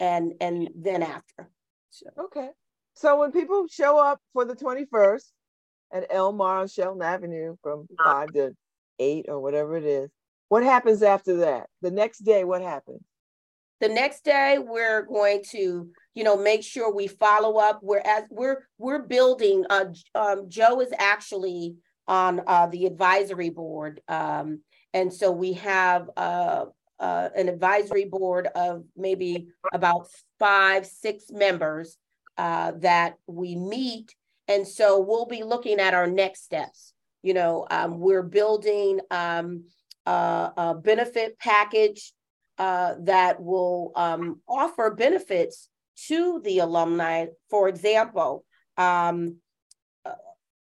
and 0.00 0.34
and 0.40 0.70
then 0.74 1.02
after. 1.02 1.50
So, 1.90 2.06
Okay. 2.18 2.50
So 2.94 3.18
when 3.18 3.32
people 3.32 3.66
show 3.68 3.98
up 3.98 4.20
for 4.34 4.44
the 4.44 4.54
21st 4.54 5.24
at 5.92 6.10
Elmar 6.10 6.60
on 6.60 6.68
Shelton 6.68 7.02
Avenue 7.02 7.56
from 7.62 7.86
five 8.04 8.32
to 8.34 8.54
eight 8.98 9.26
or 9.28 9.40
whatever 9.40 9.76
it 9.76 9.84
is, 9.84 10.10
what 10.48 10.62
happens 10.62 11.02
after 11.02 11.38
that? 11.38 11.68
The 11.80 11.90
next 11.90 12.18
day, 12.18 12.44
what 12.44 12.60
happens? 12.60 13.02
the 13.82 13.88
next 13.88 14.24
day, 14.24 14.58
we're 14.60 15.02
going 15.02 15.42
to, 15.50 15.90
you 16.14 16.24
know, 16.24 16.36
make 16.36 16.62
sure 16.62 16.94
we 16.94 17.08
follow 17.08 17.58
up. 17.58 17.80
We're 17.82 17.98
as 17.98 18.24
we're 18.30 18.68
we're 18.78 19.02
building. 19.02 19.64
Uh, 19.68 19.86
um, 20.14 20.48
Joe 20.48 20.80
is 20.80 20.92
actually 20.96 21.74
on 22.06 22.42
uh, 22.46 22.66
the 22.68 22.86
advisory 22.86 23.50
board, 23.50 24.00
um, 24.06 24.60
and 24.94 25.12
so 25.12 25.32
we 25.32 25.54
have 25.54 26.08
uh, 26.16 26.66
uh, 26.98 27.28
an 27.36 27.48
advisory 27.48 28.04
board 28.04 28.46
of 28.54 28.84
maybe 28.96 29.48
about 29.72 30.06
five, 30.38 30.86
six 30.86 31.30
members 31.30 31.96
uh, 32.38 32.72
that 32.78 33.16
we 33.26 33.56
meet, 33.56 34.14
and 34.48 34.66
so 34.66 35.00
we'll 35.00 35.26
be 35.26 35.42
looking 35.42 35.80
at 35.80 35.94
our 35.94 36.06
next 36.06 36.44
steps. 36.44 36.92
You 37.22 37.34
know, 37.34 37.66
um, 37.70 37.98
we're 38.00 38.22
building 38.22 39.00
um, 39.10 39.64
a, 40.06 40.52
a 40.56 40.74
benefit 40.74 41.38
package 41.38 42.12
uh, 42.58 42.94
that 43.00 43.40
will 43.40 43.92
um, 43.96 44.40
offer 44.48 44.90
benefits 44.90 45.68
to 46.08 46.40
the 46.44 46.60
alumni. 46.60 47.26
For 47.50 47.68
example, 47.68 48.44
um, 48.76 49.36
uh, 50.04 50.14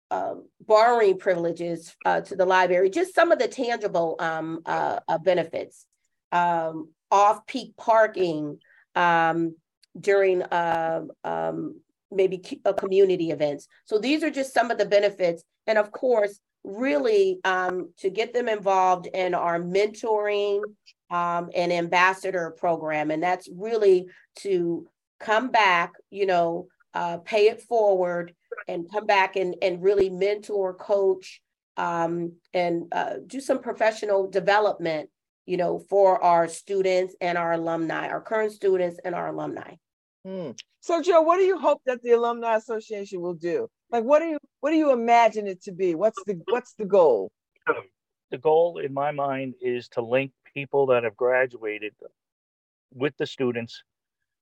uh, 0.10 0.36
borrowing 0.60 1.17
privileges 1.17 1.96
uh, 2.06 2.22
to 2.22 2.36
the 2.36 2.46
library, 2.46 2.89
just 2.89 3.15
some 3.15 3.32
of 3.32 3.39
the 3.39 3.48
tangible 3.48 4.15
um, 4.20 4.62
uh, 4.65 5.00
uh, 5.08 5.17
benefits, 5.17 5.86
um, 6.32 6.89
off-peak 7.10 7.76
parking 7.78 8.60
um, 8.96 9.56
during 10.00 10.41
uh, 10.44 11.02
um, 11.24 11.80
maybe 12.10 12.38
cu- 12.38 12.62
uh, 12.65 12.74
community 12.74 13.32
events. 13.32 13.67
So 13.86 14.00
these 14.00 14.24
are 14.24 14.30
just 14.30 14.54
some 14.54 14.72
of 14.72 14.78
the 14.78 14.86
benefits, 14.86 15.44
and 15.67 15.78
of 15.78 15.91
course, 15.91 16.39
really 16.63 17.39
um, 17.44 17.91
to 17.98 18.10
get 18.10 18.34
them 18.34 18.48
involved 18.48 19.08
in 19.08 19.34
our 19.34 19.60
mentoring 19.60 20.62
um, 21.10 21.50
an 21.56 21.72
ambassador 21.72 22.56
program, 22.58 23.12
and 23.12 23.22
that's 23.22 23.50
really 23.54 24.08
to 24.38 24.88
come 25.20 25.52
back, 25.52 25.94
you 26.10 26.26
know, 26.26 26.67
uh, 26.94 27.17
pay 27.17 27.48
it 27.48 27.62
forward, 27.62 28.34
and 28.67 28.89
come 28.91 29.06
back 29.06 29.36
and 29.36 29.56
and 29.62 29.84
really 29.84 30.10
mentor, 30.10 30.74
coach, 30.74 31.41
um, 31.78 32.34
and 32.54 32.88
uh, 32.91 33.15
do 33.28 33.41
some 33.41 33.60
professional 33.60 34.30
development, 34.30 35.10
you 35.52 35.58
know, 35.58 35.80
for 35.90 36.24
our 36.24 36.48
students 36.48 37.14
and 37.20 37.38
our 37.38 37.52
alumni, 37.52 38.08
our 38.08 38.22
current 38.22 38.54
students 38.54 38.98
and 39.04 39.14
our 39.14 39.28
alumni. 39.28 39.74
Hmm. 40.26 40.52
So 40.80 41.02
Joe, 41.02 41.20
what 41.24 41.40
do 41.40 41.44
you 41.44 41.60
hope 41.60 41.82
that 41.86 42.02
the 42.02 42.12
Alumni 42.12 42.56
Association 42.56 43.20
will 43.20 43.34
do? 43.34 43.68
Like, 43.92 44.06
what 44.06 44.20
do 44.20 44.28
you 44.28 44.38
what 44.62 44.70
do 44.70 44.78
you 44.78 44.94
imagine 44.94 45.48
it 45.48 45.62
to 45.64 45.74
be? 45.74 45.94
What's 45.94 46.24
the 46.26 46.40
what's 46.50 46.74
the 46.76 46.86
goal? 46.86 47.30
the 48.30 48.38
goal 48.38 48.78
in 48.78 48.94
my 48.94 49.12
mind 49.12 49.56
is 49.60 49.90
to 49.90 50.02
link 50.02 50.32
people 50.54 50.86
that 50.86 51.04
have 51.04 51.18
graduated 51.18 51.94
with 52.94 53.14
the 53.18 53.26
students 53.26 53.84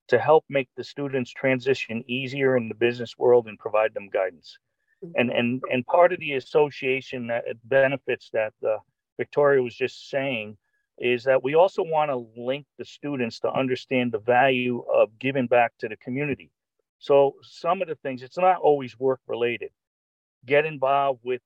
to 0.10 0.20
help 0.20 0.46
make 0.48 0.70
the 0.78 0.84
students 0.84 1.32
transition 1.32 2.04
easier 2.08 2.56
in 2.56 2.70
the 2.70 2.76
business 2.76 3.18
world 3.18 3.48
and 3.48 3.58
provide 3.58 3.96
them 3.96 4.10
guidance. 4.10 4.60
And 5.16 5.32
and 5.32 5.64
and 5.72 5.84
part 5.88 6.14
of 6.14 6.20
the 6.20 6.34
association 6.34 7.26
that 7.28 7.46
benefits 7.64 8.30
that 8.34 8.54
uh, 8.64 8.78
Victoria 9.18 9.64
was 9.64 9.76
just 9.76 10.12
saying 10.12 10.56
is 11.00 11.24
that 11.24 11.44
we 11.44 11.56
also 11.56 11.82
want 11.82 12.12
to 12.12 12.28
link 12.42 12.66
the 12.78 12.86
students 12.86 13.40
to 13.40 13.52
understand 13.52 14.12
the 14.12 14.20
value 14.20 14.84
of 14.94 15.18
giving 15.18 15.48
back 15.48 15.72
to 15.80 15.88
the 15.88 15.98
community. 15.98 16.52
So 17.00 17.36
some 17.42 17.82
of 17.82 17.88
the 17.88 17.96
things 17.96 18.22
it's 18.22 18.38
not 18.38 18.58
always 18.58 19.00
work 19.00 19.22
related. 19.28 19.72
Get 20.46 20.66
involved 20.66 21.22
with 21.24 21.42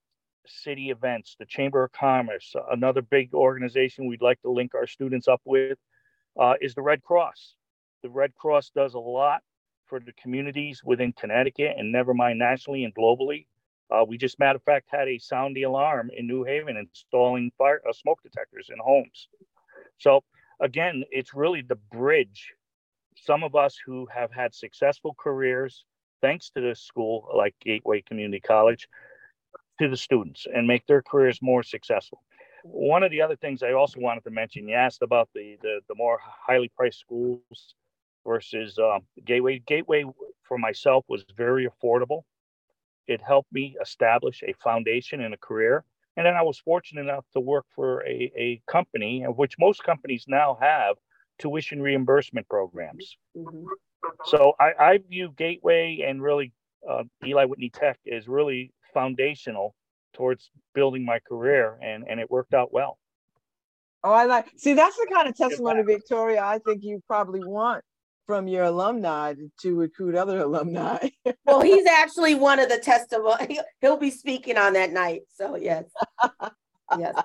city 0.47 0.89
events, 0.89 1.35
the 1.39 1.45
Chamber 1.45 1.83
of 1.83 1.91
Commerce, 1.91 2.55
another 2.71 3.01
big 3.01 3.33
organization 3.33 4.07
we'd 4.07 4.21
like 4.21 4.41
to 4.41 4.51
link 4.51 4.73
our 4.73 4.87
students 4.87 5.27
up 5.27 5.41
with 5.45 5.77
uh, 6.39 6.55
is 6.59 6.73
the 6.73 6.81
Red 6.81 7.03
Cross. 7.03 7.55
The 8.01 8.09
Red 8.09 8.35
Cross 8.35 8.71
does 8.75 8.95
a 8.95 8.99
lot 8.99 9.41
for 9.85 9.99
the 9.99 10.13
communities 10.13 10.81
within 10.83 11.13
Connecticut 11.13 11.75
and 11.77 11.91
never 11.91 12.13
mind 12.13 12.39
nationally 12.39 12.83
and 12.83 12.93
globally. 12.95 13.45
Uh, 13.93 14.03
we 14.03 14.17
just, 14.17 14.39
matter 14.39 14.57
of 14.57 14.63
fact, 14.63 14.87
had 14.89 15.07
a 15.07 15.19
sound 15.19 15.55
alarm 15.57 16.09
in 16.17 16.25
New 16.25 16.43
Haven 16.43 16.77
installing 16.77 17.51
fire 17.57 17.81
uh, 17.87 17.93
smoke 17.93 18.23
detectors 18.23 18.69
in 18.73 18.79
homes. 18.79 19.27
So 19.99 20.23
again, 20.59 21.03
it's 21.11 21.35
really 21.35 21.61
the 21.61 21.79
bridge. 21.91 22.53
Some 23.15 23.43
of 23.43 23.53
us 23.55 23.77
who 23.85 24.07
have 24.11 24.31
had 24.31 24.55
successful 24.55 25.15
careers, 25.17 25.85
thanks 26.21 26.49
to 26.51 26.61
this 26.61 26.81
school 26.81 27.29
like 27.37 27.53
Gateway 27.61 28.01
Community 28.01 28.39
College, 28.39 28.87
to 29.79 29.87
the 29.89 29.97
students 29.97 30.47
and 30.51 30.67
make 30.67 30.85
their 30.87 31.03
careers 31.03 31.39
more 31.41 31.61
successful. 31.61 32.23
One 32.63 33.03
of 33.03 33.11
the 33.11 33.21
other 33.21 33.35
things 33.35 33.61
I 33.61 33.73
also 33.73 33.99
wanted 33.99 34.23
to 34.23 34.31
mention, 34.31 34.67
you 34.67 34.75
asked 34.75 35.01
about 35.01 35.29
the 35.35 35.57
the, 35.61 35.81
the 35.87 35.95
more 35.95 36.17
highly 36.47 36.71
priced 36.75 36.99
schools 36.99 37.75
versus 38.25 38.79
um, 38.79 39.01
Gateway. 39.25 39.59
Gateway 39.59 40.05
for 40.47 40.57
myself 40.57 41.05
was 41.07 41.25
very 41.35 41.67
affordable. 41.67 42.23
It 43.07 43.21
helped 43.21 43.51
me 43.51 43.75
establish 43.81 44.43
a 44.43 44.53
foundation 44.63 45.21
and 45.21 45.33
a 45.33 45.37
career. 45.37 45.83
And 46.15 46.25
then 46.25 46.35
I 46.35 46.43
was 46.43 46.59
fortunate 46.59 47.01
enough 47.01 47.25
to 47.33 47.39
work 47.39 47.65
for 47.75 48.05
a, 48.05 48.31
a 48.37 48.61
company, 48.67 49.23
which 49.23 49.55
most 49.59 49.83
companies 49.83 50.25
now 50.27 50.57
have 50.61 50.95
tuition 51.39 51.81
reimbursement 51.81 52.47
programs. 52.47 53.17
Mhm. 53.35 53.65
So 54.25 54.53
I, 54.59 54.73
I 54.79 54.97
view 54.97 55.33
Gateway 55.37 56.03
and 56.05 56.21
really 56.21 56.53
uh, 56.87 57.03
Eli 57.25 57.45
Whitney 57.45 57.69
Tech 57.69 57.97
as 58.11 58.27
really 58.27 58.71
foundational 58.93 59.75
towards 60.13 60.51
building 60.75 61.03
my 61.05 61.19
career, 61.19 61.79
and 61.81 62.03
and 62.07 62.19
it 62.19 62.29
worked 62.29 62.53
out 62.53 62.71
well. 62.71 62.99
Oh, 64.03 64.11
I 64.11 64.25
like 64.25 64.51
see 64.57 64.73
that's 64.73 64.97
the 64.97 65.07
kind 65.11 65.27
of 65.27 65.35
testimony, 65.35 65.81
Victoria, 65.83 66.43
I 66.43 66.59
think 66.59 66.83
you 66.83 67.01
probably 67.07 67.43
want 67.43 67.83
from 68.25 68.47
your 68.47 68.63
alumni 68.63 69.33
to, 69.61 69.75
recruit 69.75 70.15
other 70.15 70.39
alumni. 70.43 71.09
Well, 71.45 71.61
he's 71.61 71.85
actually 71.85 72.35
one 72.35 72.59
of 72.59 72.69
the 72.69 72.77
testimony. 72.77 73.59
He'll 73.81 73.97
be 73.97 74.11
speaking 74.11 74.57
on 74.57 74.73
that 74.73 74.91
night. 74.91 75.23
So 75.33 75.55
yes, 75.55 75.85
yes. 76.97 77.15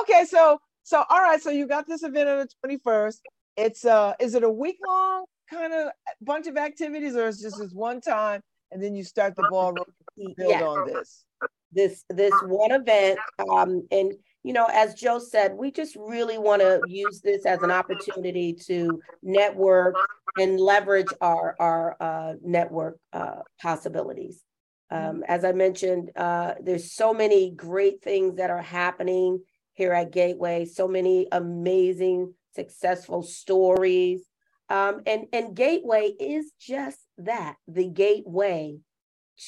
okay, 0.00 0.24
so 0.26 0.58
so 0.82 1.04
all 1.08 1.20
right, 1.20 1.40
so 1.40 1.50
you 1.50 1.66
got 1.66 1.86
this 1.86 2.02
event 2.02 2.28
on 2.28 2.46
the 2.62 2.78
21st. 2.78 3.20
It's 3.56 3.84
uh 3.84 4.14
is 4.18 4.34
it 4.34 4.42
a 4.42 4.50
week 4.50 4.78
long 4.86 5.24
kind 5.50 5.72
of 5.72 5.90
bunch 6.22 6.46
of 6.46 6.56
activities 6.56 7.14
or 7.14 7.26
is 7.26 7.40
just 7.40 7.58
this 7.58 7.72
one 7.72 8.00
time 8.00 8.40
and 8.70 8.82
then 8.82 8.94
you 8.94 9.04
start 9.04 9.36
the 9.36 9.46
ball 9.50 9.72
rolling 9.74 9.84
to 10.18 10.34
build 10.36 10.50
Yeah. 10.50 10.62
on 10.64 10.86
this? 10.86 11.24
this 11.72 12.04
this 12.08 12.32
one 12.46 12.70
event 12.72 13.18
um 13.50 13.86
and 13.90 14.12
you 14.42 14.52
know 14.52 14.66
as 14.72 14.94
joe 14.94 15.18
said 15.18 15.52
we 15.54 15.70
just 15.70 15.96
really 15.96 16.38
want 16.38 16.60
to 16.60 16.80
use 16.86 17.20
this 17.20 17.46
as 17.46 17.62
an 17.62 17.70
opportunity 17.70 18.52
to 18.52 19.00
network 19.22 19.94
and 20.38 20.58
leverage 20.58 21.12
our 21.20 21.54
our 21.58 21.96
uh, 22.00 22.34
network 22.42 22.98
uh, 23.12 23.40
possibilities. 23.60 24.42
Um, 24.90 25.24
as 25.26 25.44
i 25.44 25.52
mentioned 25.52 26.10
uh, 26.16 26.54
there's 26.62 26.92
so 26.92 27.14
many 27.14 27.50
great 27.50 28.02
things 28.02 28.36
that 28.36 28.50
are 28.50 28.62
happening 28.62 29.40
here 29.74 29.92
at 29.92 30.12
gateway 30.12 30.64
so 30.64 30.86
many 30.86 31.28
amazing 31.32 32.34
successful 32.54 33.22
stories. 33.22 34.22
Um, 34.68 35.02
and 35.06 35.26
and 35.32 35.54
gateway 35.54 36.12
is 36.18 36.52
just 36.58 36.98
that 37.18 37.56
the 37.68 37.88
gateway 37.88 38.78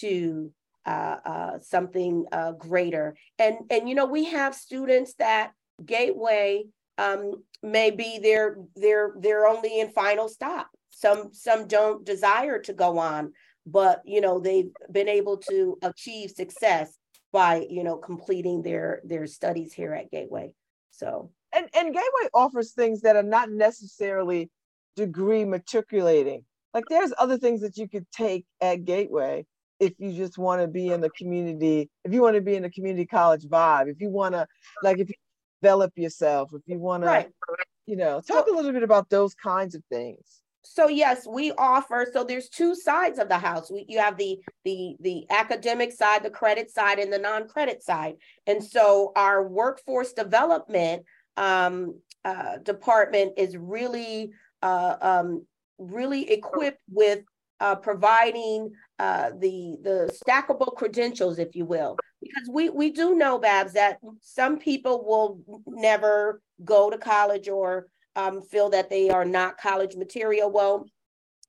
to 0.00 0.52
uh, 0.86 1.16
uh, 1.24 1.58
something 1.60 2.26
uh, 2.32 2.52
greater. 2.52 3.16
And 3.38 3.56
and 3.70 3.88
you 3.88 3.94
know 3.94 4.06
we 4.06 4.24
have 4.26 4.54
students 4.54 5.14
that 5.14 5.52
Gateway 5.84 6.64
um, 6.98 7.42
may 7.62 7.90
be 7.90 8.18
their 8.18 8.58
their 8.76 9.12
their 9.18 9.46
only 9.46 9.80
and 9.80 9.92
final 9.92 10.28
stop. 10.28 10.68
Some 10.90 11.30
some 11.32 11.66
don't 11.66 12.04
desire 12.04 12.58
to 12.60 12.72
go 12.72 12.98
on, 12.98 13.32
but 13.66 14.02
you 14.04 14.20
know 14.20 14.38
they've 14.38 14.70
been 14.90 15.08
able 15.08 15.38
to 15.48 15.78
achieve 15.82 16.30
success 16.30 16.96
by 17.32 17.66
you 17.68 17.82
know 17.82 17.96
completing 17.96 18.62
their 18.62 19.00
their 19.04 19.26
studies 19.26 19.72
here 19.72 19.92
at 19.92 20.10
Gateway. 20.10 20.52
So 20.92 21.30
and 21.52 21.68
and 21.74 21.92
Gateway 21.92 22.28
offers 22.32 22.72
things 22.72 23.00
that 23.02 23.16
are 23.16 23.22
not 23.22 23.50
necessarily 23.50 24.50
degree 24.96 25.44
matriculating. 25.44 26.44
Like 26.72 26.84
there's 26.88 27.12
other 27.18 27.38
things 27.38 27.60
that 27.62 27.76
you 27.76 27.88
could 27.88 28.06
take 28.12 28.44
at 28.60 28.84
Gateway 28.84 29.46
if 29.84 29.92
you 29.98 30.12
just 30.12 30.38
want 30.38 30.60
to 30.62 30.68
be 30.68 30.88
in 30.88 31.00
the 31.00 31.10
community, 31.10 31.90
if 32.04 32.12
you 32.12 32.22
want 32.22 32.36
to 32.36 32.40
be 32.40 32.56
in 32.56 32.62
the 32.62 32.70
community 32.70 33.06
college 33.06 33.44
vibe, 33.44 33.88
if 33.88 34.00
you 34.00 34.08
want 34.08 34.34
to 34.34 34.46
like 34.82 34.98
if 34.98 35.08
you 35.08 35.14
develop 35.62 35.92
yourself, 35.96 36.50
if 36.54 36.62
you 36.66 36.78
want 36.78 37.04
right. 37.04 37.26
to, 37.26 37.56
you 37.86 37.96
know, 37.96 38.20
talk 38.20 38.46
a 38.46 38.54
little 38.54 38.72
bit 38.72 38.82
about 38.82 39.08
those 39.10 39.34
kinds 39.34 39.74
of 39.74 39.82
things. 39.90 40.40
So 40.62 40.88
yes, 40.88 41.26
we 41.26 41.52
offer. 41.52 42.06
So 42.10 42.24
there's 42.24 42.48
two 42.48 42.74
sides 42.74 43.18
of 43.18 43.28
the 43.28 43.38
house. 43.38 43.70
We, 43.70 43.84
you 43.86 43.98
have 43.98 44.16
the 44.16 44.38
the 44.64 44.96
the 45.00 45.26
academic 45.30 45.92
side, 45.92 46.22
the 46.22 46.30
credit 46.30 46.70
side, 46.70 46.98
and 46.98 47.12
the 47.12 47.18
non-credit 47.18 47.82
side. 47.82 48.14
And 48.46 48.64
so 48.64 49.12
our 49.14 49.46
workforce 49.46 50.14
development 50.14 51.04
um, 51.36 52.00
uh, 52.24 52.56
department 52.58 53.34
is 53.36 53.56
really 53.56 54.32
uh, 54.62 54.96
um, 55.02 55.46
really 55.78 56.30
equipped 56.30 56.80
with 56.90 57.20
uh, 57.64 57.74
providing 57.74 58.70
uh, 58.98 59.30
the 59.38 59.78
the 59.82 60.18
stackable 60.22 60.76
credentials, 60.76 61.38
if 61.38 61.56
you 61.56 61.64
will, 61.64 61.96
because 62.20 62.46
we 62.52 62.68
we 62.68 62.90
do 62.90 63.14
know, 63.14 63.38
Babz, 63.38 63.72
that 63.72 64.00
some 64.20 64.58
people 64.58 65.02
will 65.06 65.62
never 65.66 66.42
go 66.62 66.90
to 66.90 66.98
college 66.98 67.48
or 67.48 67.86
um, 68.16 68.42
feel 68.42 68.68
that 68.68 68.90
they 68.90 69.08
are 69.08 69.24
not 69.24 69.56
college 69.56 69.96
material. 69.96 70.50
Well, 70.50 70.86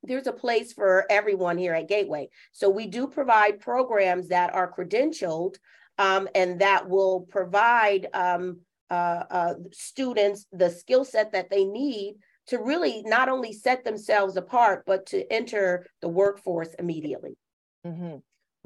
there's 0.04 0.28
a 0.28 0.32
place 0.32 0.71
for 0.71 1.06
everyone 1.10 1.58
here 1.58 1.73
at 1.73 1.89
Gateway. 1.89 2.30
So 2.54 2.69
we 2.69 2.88
do 2.88 3.08
provide 3.08 3.60
programs 3.60 4.30
that 4.30 4.56
are 4.56 4.71
credentialed 4.71 5.56
um, 5.97 6.30
and 6.34 6.62
that 6.62 6.88
will 6.88 7.21
provide 7.30 8.08
um, 8.13 8.62
uh, 8.89 9.23
uh, 9.30 9.54
students 9.73 10.45
the 10.54 10.69
skill 10.69 11.04
set 11.04 11.34
that 11.34 11.49
they 11.49 11.65
need 11.65 12.15
to 12.47 12.58
really 12.58 13.01
not 13.05 13.29
only 13.29 13.53
set 13.53 13.84
themselves 13.84 14.38
apart, 14.38 14.84
but 14.86 15.05
to 15.08 15.31
enter 15.31 15.86
the 16.01 16.10
workforce 16.10 16.69
immediately. 16.79 17.38
Mm-hmm. 17.86 18.17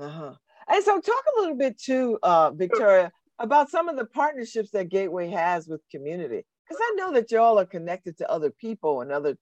Uh-huh. 0.02 0.34
And 0.68 0.84
so, 0.84 1.00
talk 1.00 1.24
a 1.38 1.42
little 1.42 1.58
bit 1.58 1.80
too, 1.80 2.20
uh, 2.24 2.52
Victoria, 2.52 3.12
about 3.40 3.70
some 3.70 3.90
of 3.90 3.96
the 3.96 4.06
partnerships 4.06 4.72
that 4.72 4.90
Gateway 4.90 5.30
has 5.30 5.68
with 5.68 5.82
community, 5.92 6.46
because 6.68 6.82
I 6.82 6.96
know 6.96 7.14
that 7.14 7.32
y'all 7.32 7.60
are 7.60 7.66
connected 7.66 8.18
to 8.18 8.30
other 8.30 8.52
people 8.52 9.02
and 9.02 9.12
other 9.12 9.38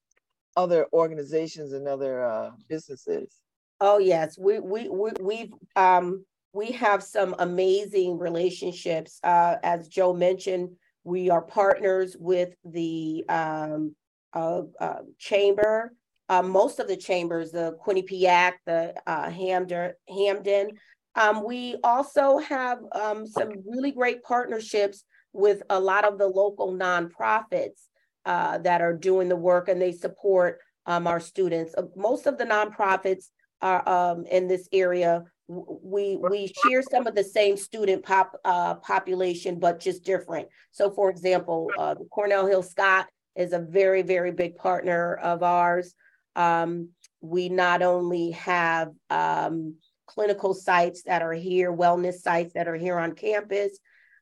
other 0.56 0.88
organizations 0.94 1.74
and 1.74 1.88
other 1.88 2.26
uh, 2.26 2.52
businesses. 2.68 3.36
Oh 3.80 4.00
yes, 4.00 4.38
we 4.38 4.60
we 4.60 4.90
we 4.90 5.12
we've 5.20 5.54
um 5.76 6.26
we 6.54 6.72
have 6.72 7.04
some 7.04 7.36
amazing 7.40 8.18
relationships. 8.18 9.20
Uh, 9.24 9.56
as 9.64 9.88
Joe 9.88 10.14
mentioned, 10.14 10.70
we 11.04 11.30
are 11.30 11.42
partners 11.42 12.16
with 12.20 12.56
the 12.66 13.24
um, 13.30 13.96
uh, 14.34 14.62
uh, 14.80 15.00
chamber, 15.18 15.94
uh, 16.30 16.42
most 16.42 16.80
of 16.80 16.88
the 16.88 16.98
chambers, 16.98 17.52
the 17.52 17.78
Quinnipiac, 17.86 18.54
the 18.66 18.94
uh. 19.06 19.30
Hamden. 19.30 20.72
Um, 21.16 21.44
we 21.44 21.78
also 21.84 22.38
have 22.38 22.80
um, 22.92 23.26
some 23.26 23.52
really 23.66 23.92
great 23.92 24.24
partnerships 24.24 25.04
with 25.34 25.64
a 25.70 25.80
lot 25.80 26.06
of 26.06 26.18
the 26.18 26.28
local 26.28 26.74
nonprofits 26.74 27.88
uh, 28.26 28.58
that 28.60 28.82
are 28.82 28.94
doing 28.94 29.30
the 29.30 29.36
work 29.36 29.70
and 29.70 29.82
they 29.82 29.92
support 29.94 30.60
um, 30.86 31.08
our 31.08 31.20
students. 31.20 31.74
Uh, 31.78 31.84
most 31.96 32.28
of 32.28 32.38
the 32.38 32.46
nonprofits 32.46 33.26
are 33.62 33.88
um, 33.88 34.26
in 34.26 34.48
this 34.48 34.68
area. 34.72 35.24
We 35.48 36.18
we 36.18 36.54
share 36.66 36.82
some 36.82 37.08
of 37.08 37.16
the 37.16 37.24
same 37.24 37.56
student 37.56 38.04
pop 38.04 38.36
uh, 38.44 38.76
population, 38.76 39.60
but 39.60 39.80
just 39.80 40.04
different. 40.04 40.50
So, 40.72 40.92
for 40.92 41.10
example, 41.10 41.70
uh, 41.78 41.96
Cornell 42.12 42.48
Hill 42.48 42.64
Scott 42.64 43.08
is 43.38 43.54
a 43.54 43.60
very, 43.60 44.02
very 44.02 44.32
big 44.32 44.56
partner 44.56 45.16
of 45.16 45.44
ours. 45.44 45.94
Um, 46.36 46.90
we 47.22 47.50
not 47.50 47.82
only 47.82 48.32
have 48.32 48.92
um, 49.10 49.76
clinical 50.06 50.54
sites 50.54 51.04
that 51.04 51.22
are 51.22 51.34
here, 51.34 51.72
wellness 51.72 52.22
sites 52.22 52.54
that 52.54 52.68
are 52.68 52.76
here 52.76 52.98
on 52.98 53.14
campus, 53.14 53.78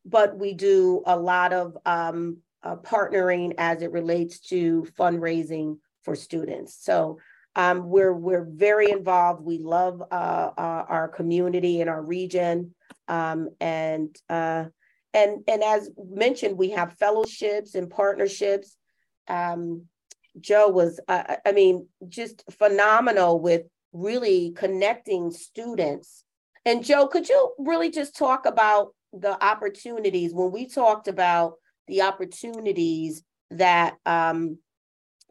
but 0.05 0.37
we 0.37 0.53
do 0.53 1.01
a 1.05 1.17
lot 1.17 1.53
of 1.53 1.77
um, 1.85 2.37
uh, 2.63 2.75
partnering 2.75 3.53
as 3.57 3.81
it 3.81 3.91
relates 3.91 4.39
to 4.39 4.87
fundraising 4.97 5.77
for 6.03 6.15
students. 6.15 6.77
So 6.81 7.19
um, 7.55 7.89
we're 7.89 8.13
we're 8.13 8.45
very 8.45 8.91
involved. 8.91 9.41
We 9.41 9.59
love 9.59 10.01
uh, 10.01 10.51
uh, 10.57 10.85
our 10.89 11.07
community 11.07 11.79
and 11.81 11.89
our 11.89 12.03
region, 12.03 12.75
um, 13.07 13.49
and 13.61 14.15
uh, 14.29 14.65
and 15.13 15.43
and 15.47 15.63
as 15.63 15.89
mentioned, 15.97 16.57
we 16.57 16.71
have 16.71 16.97
fellowships 16.97 17.75
and 17.75 17.89
partnerships 17.89 18.75
um, 19.27 19.85
Joe 20.39 20.69
was, 20.69 20.99
uh, 21.07 21.35
I 21.45 21.51
mean, 21.51 21.87
just 22.07 22.43
phenomenal 22.57 23.39
with 23.39 23.63
really 23.93 24.51
connecting 24.55 25.31
students. 25.31 26.23
And 26.65 26.83
Joe, 26.83 27.07
could 27.07 27.29
you 27.29 27.53
really 27.57 27.89
just 27.89 28.15
talk 28.17 28.45
about 28.45 28.93
the 29.13 29.41
opportunities 29.43 30.33
when 30.33 30.51
we 30.51 30.67
talked 30.67 31.07
about 31.07 31.53
the 31.87 32.01
opportunities 32.01 33.23
that 33.51 33.95
um, 34.05 34.57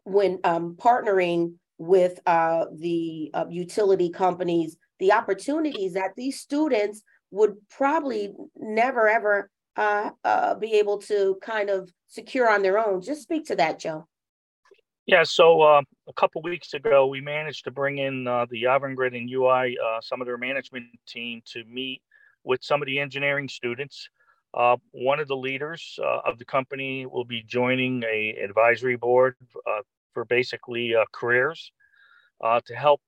when 0.05 0.39
um, 0.43 0.75
partnering 0.75 1.55
with 1.77 2.19
uh, 2.25 2.65
the 2.73 3.29
uh, 3.33 3.45
utility 3.49 4.09
companies, 4.09 4.77
the 4.99 5.11
opportunities 5.11 5.93
that 5.93 6.11
these 6.15 6.39
students 6.39 7.03
would 7.31 7.55
probably 7.69 8.31
never 8.55 9.09
ever 9.09 9.49
uh, 9.77 10.11
uh, 10.23 10.55
be 10.55 10.73
able 10.73 10.97
to 10.99 11.37
kind 11.41 11.69
of 11.69 11.91
secure 12.07 12.49
on 12.49 12.61
their 12.61 12.79
own. 12.79 13.01
Just 13.01 13.23
speak 13.23 13.45
to 13.47 13.55
that, 13.55 13.79
Joe. 13.79 14.07
Yeah, 15.05 15.21
so 15.23 15.61
uh, 15.61 15.81
a 16.07 16.13
couple 16.13 16.41
weeks 16.41 16.73
ago, 16.73 17.05
we 17.05 17.21
managed 17.21 17.65
to 17.65 17.71
bring 17.71 17.99
in 17.99 18.27
uh, 18.27 18.47
the 18.49 18.63
Avangrid 18.63 19.15
and 19.15 19.29
UI, 19.29 19.77
uh, 19.77 20.01
some 20.01 20.19
of 20.19 20.25
their 20.25 20.37
management 20.37 20.85
team, 21.07 21.43
to 21.53 21.63
meet 21.65 22.01
with 22.43 22.63
some 22.63 22.81
of 22.81 22.87
the 22.87 22.99
engineering 22.99 23.47
students. 23.47 24.09
Uh, 24.55 24.77
one 24.91 25.19
of 25.19 25.27
the 25.27 25.35
leaders 25.35 25.99
uh, 26.01 26.21
of 26.25 26.39
the 26.39 26.45
company 26.45 27.05
will 27.05 27.25
be 27.25 27.43
joining 27.43 28.03
a 28.03 28.35
advisory 28.43 28.95
board 28.95 29.35
uh, 29.67 29.81
for 30.13 30.25
basically 30.25 30.95
careers 31.11 31.71
to 32.65 32.73
help 32.75 33.01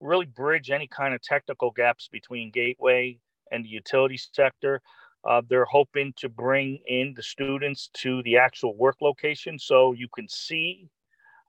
really 0.00 0.26
bridge 0.26 0.70
any 0.70 0.86
kind 0.86 1.14
of 1.14 1.22
technical 1.22 1.70
gaps 1.70 2.08
between 2.12 2.50
Gateway 2.50 3.18
and 3.50 3.64
the 3.64 3.68
utility 3.68 4.18
sector. 4.18 4.82
Uh, 5.24 5.42
they're 5.48 5.64
hoping 5.64 6.12
to 6.16 6.28
bring 6.28 6.78
in 6.86 7.12
the 7.16 7.22
students 7.22 7.90
to 7.94 8.22
the 8.22 8.36
actual 8.36 8.76
work 8.76 8.96
location 9.00 9.58
so 9.58 9.92
you 9.92 10.08
can 10.14 10.28
see 10.28 10.88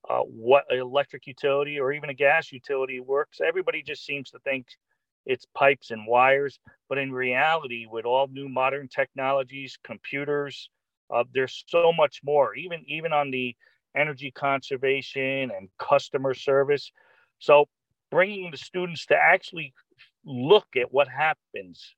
uh, 0.10 0.20
what 0.22 0.64
electric 0.72 1.28
utility 1.28 1.80
or 1.80 1.92
even 1.92 2.10
a 2.10 2.14
gas 2.14 2.52
utility 2.52 3.00
works. 3.00 3.40
Everybody 3.46 3.84
just 3.84 4.06
seems 4.06 4.32
to 4.32 4.40
think 4.40 4.66
it's 5.26 5.46
pipes 5.54 5.92
and 5.92 6.08
wires, 6.08 6.60
but 6.88 6.98
in 6.98 7.12
reality, 7.12 7.86
with 7.90 8.06
all 8.06 8.28
new 8.28 8.48
modern 8.48 8.88
technologies, 8.88 9.78
computers, 9.84 10.70
uh, 11.14 11.24
there's 11.34 11.64
so 11.68 11.92
much 11.92 12.22
more. 12.24 12.56
Even 12.56 12.84
even 12.88 13.12
on 13.14 13.32
the 13.32 13.56
energy 13.96 14.32
conservation 14.32 15.52
and 15.52 15.70
customer 15.80 16.34
service. 16.34 16.92
So 17.40 17.66
bringing 18.12 18.52
the 18.52 18.58
students 18.58 19.06
to 19.08 19.16
actually 19.16 19.74
look 20.26 20.68
at 20.76 20.94
what 20.94 21.08
happens 21.08 21.96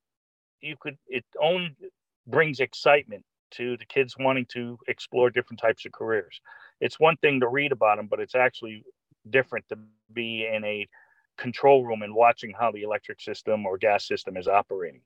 you 0.62 0.76
could 0.80 0.98
it 1.08 1.26
only 1.42 1.76
brings 2.28 2.60
excitement 2.60 3.24
to 3.52 3.78
the 3.78 3.86
kids 3.86 4.16
wanting 4.20 4.46
to 4.46 4.78
explore 4.88 5.30
different 5.30 5.60
types 5.60 5.86
of 5.86 5.92
careers. 5.92 6.40
It's 6.82 7.00
one 7.00 7.18
thing 7.18 7.40
to 7.40 7.48
read 7.48 7.72
about 7.72 7.98
them, 7.98 8.08
but 8.08 8.20
it's 8.20 8.36
actually 8.36 8.84
different 9.30 9.66
to 9.70 9.78
be 10.14 10.46
in 10.46 10.64
a 10.64 10.88
control 11.38 11.86
room 11.86 12.04
and 12.04 12.14
watching 12.14 12.54
how 12.58 12.72
the 12.72 12.84
electric 12.84 13.22
system 13.22 13.66
or 13.66 13.78
gas 13.78 14.08
system 14.08 14.38
is 14.38 14.48
operating. 14.48 15.02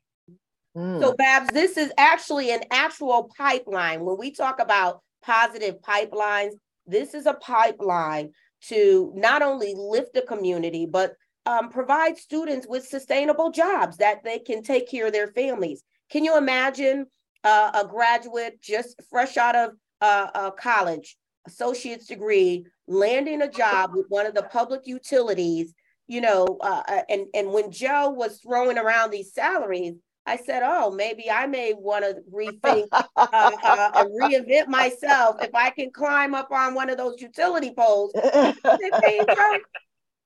Mm. 0.76 1.00
So, 1.00 1.16
Babz, 1.18 1.54
this 1.54 1.78
is 1.78 1.92
actually 1.98 2.52
an 2.52 2.64
actual 2.72 3.32
pipeline. 3.38 4.04
When 4.04 4.18
we 4.18 4.32
talk 4.32 4.60
about 4.60 5.02
positive 5.22 5.76
pipelines, 5.82 6.54
this 6.88 7.14
is 7.14 7.28
a 7.28 7.36
pipeline 7.36 8.32
to 8.70 9.12
not 9.16 9.42
only 9.42 9.74
lift 9.78 10.14
the 10.14 10.24
community, 10.24 10.86
but 10.86 11.16
um, 11.46 11.70
provide 11.70 12.18
students 12.18 12.68
with 12.68 12.86
sustainable 12.86 13.52
jobs 13.52 13.98
that 13.98 14.24
they 14.24 14.40
can 14.40 14.64
take 14.64 14.90
care 14.90 15.08
of 15.08 15.14
their 15.14 15.28
families. 15.28 15.84
Can 16.10 16.24
you 16.24 16.38
imagine 16.38 17.08
uh, 17.44 17.82
a 17.84 17.88
graduate 17.88 18.62
just 18.62 19.02
fresh 19.10 19.38
out 19.38 19.56
of 19.56 19.72
uh, 20.02 20.28
uh, 20.34 20.52
college, 20.52 21.18
associate's 21.48 22.08
degree, 22.08 22.66
landing 22.88 23.42
a 23.42 23.50
job 23.50 23.92
with 23.94 24.06
one 24.10 24.26
of 24.26 24.34
the 24.34 24.44
public 24.44 24.82
utilities? 24.86 25.74
You 26.08 26.22
know, 26.22 26.58
uh, 26.62 26.84
uh, 26.88 27.02
and 27.10 27.28
and 27.34 27.52
when 27.52 27.72
Joe 27.72 28.10
was 28.10 28.40
throwing 28.40 28.78
around 28.78 29.12
these 29.12 29.34
salaries, 29.34 29.96
I 30.26 30.38
said, 30.38 30.62
"Oh, 30.64 30.92
maybe 30.92 31.30
I 31.32 31.48
may 31.48 31.74
want 31.74 32.04
to 32.06 32.22
rethink 32.32 32.88
uh, 32.92 33.92
and 33.96 34.10
reinvent 34.22 34.68
myself 34.68 35.38
if 35.42 35.56
I 35.56 35.70
can 35.70 35.92
climb 35.92 36.36
up 36.36 36.52
on 36.52 36.74
one 36.74 36.90
of 36.90 36.98
those 36.98 37.22
utility 37.22 37.74
poles." 37.76 38.14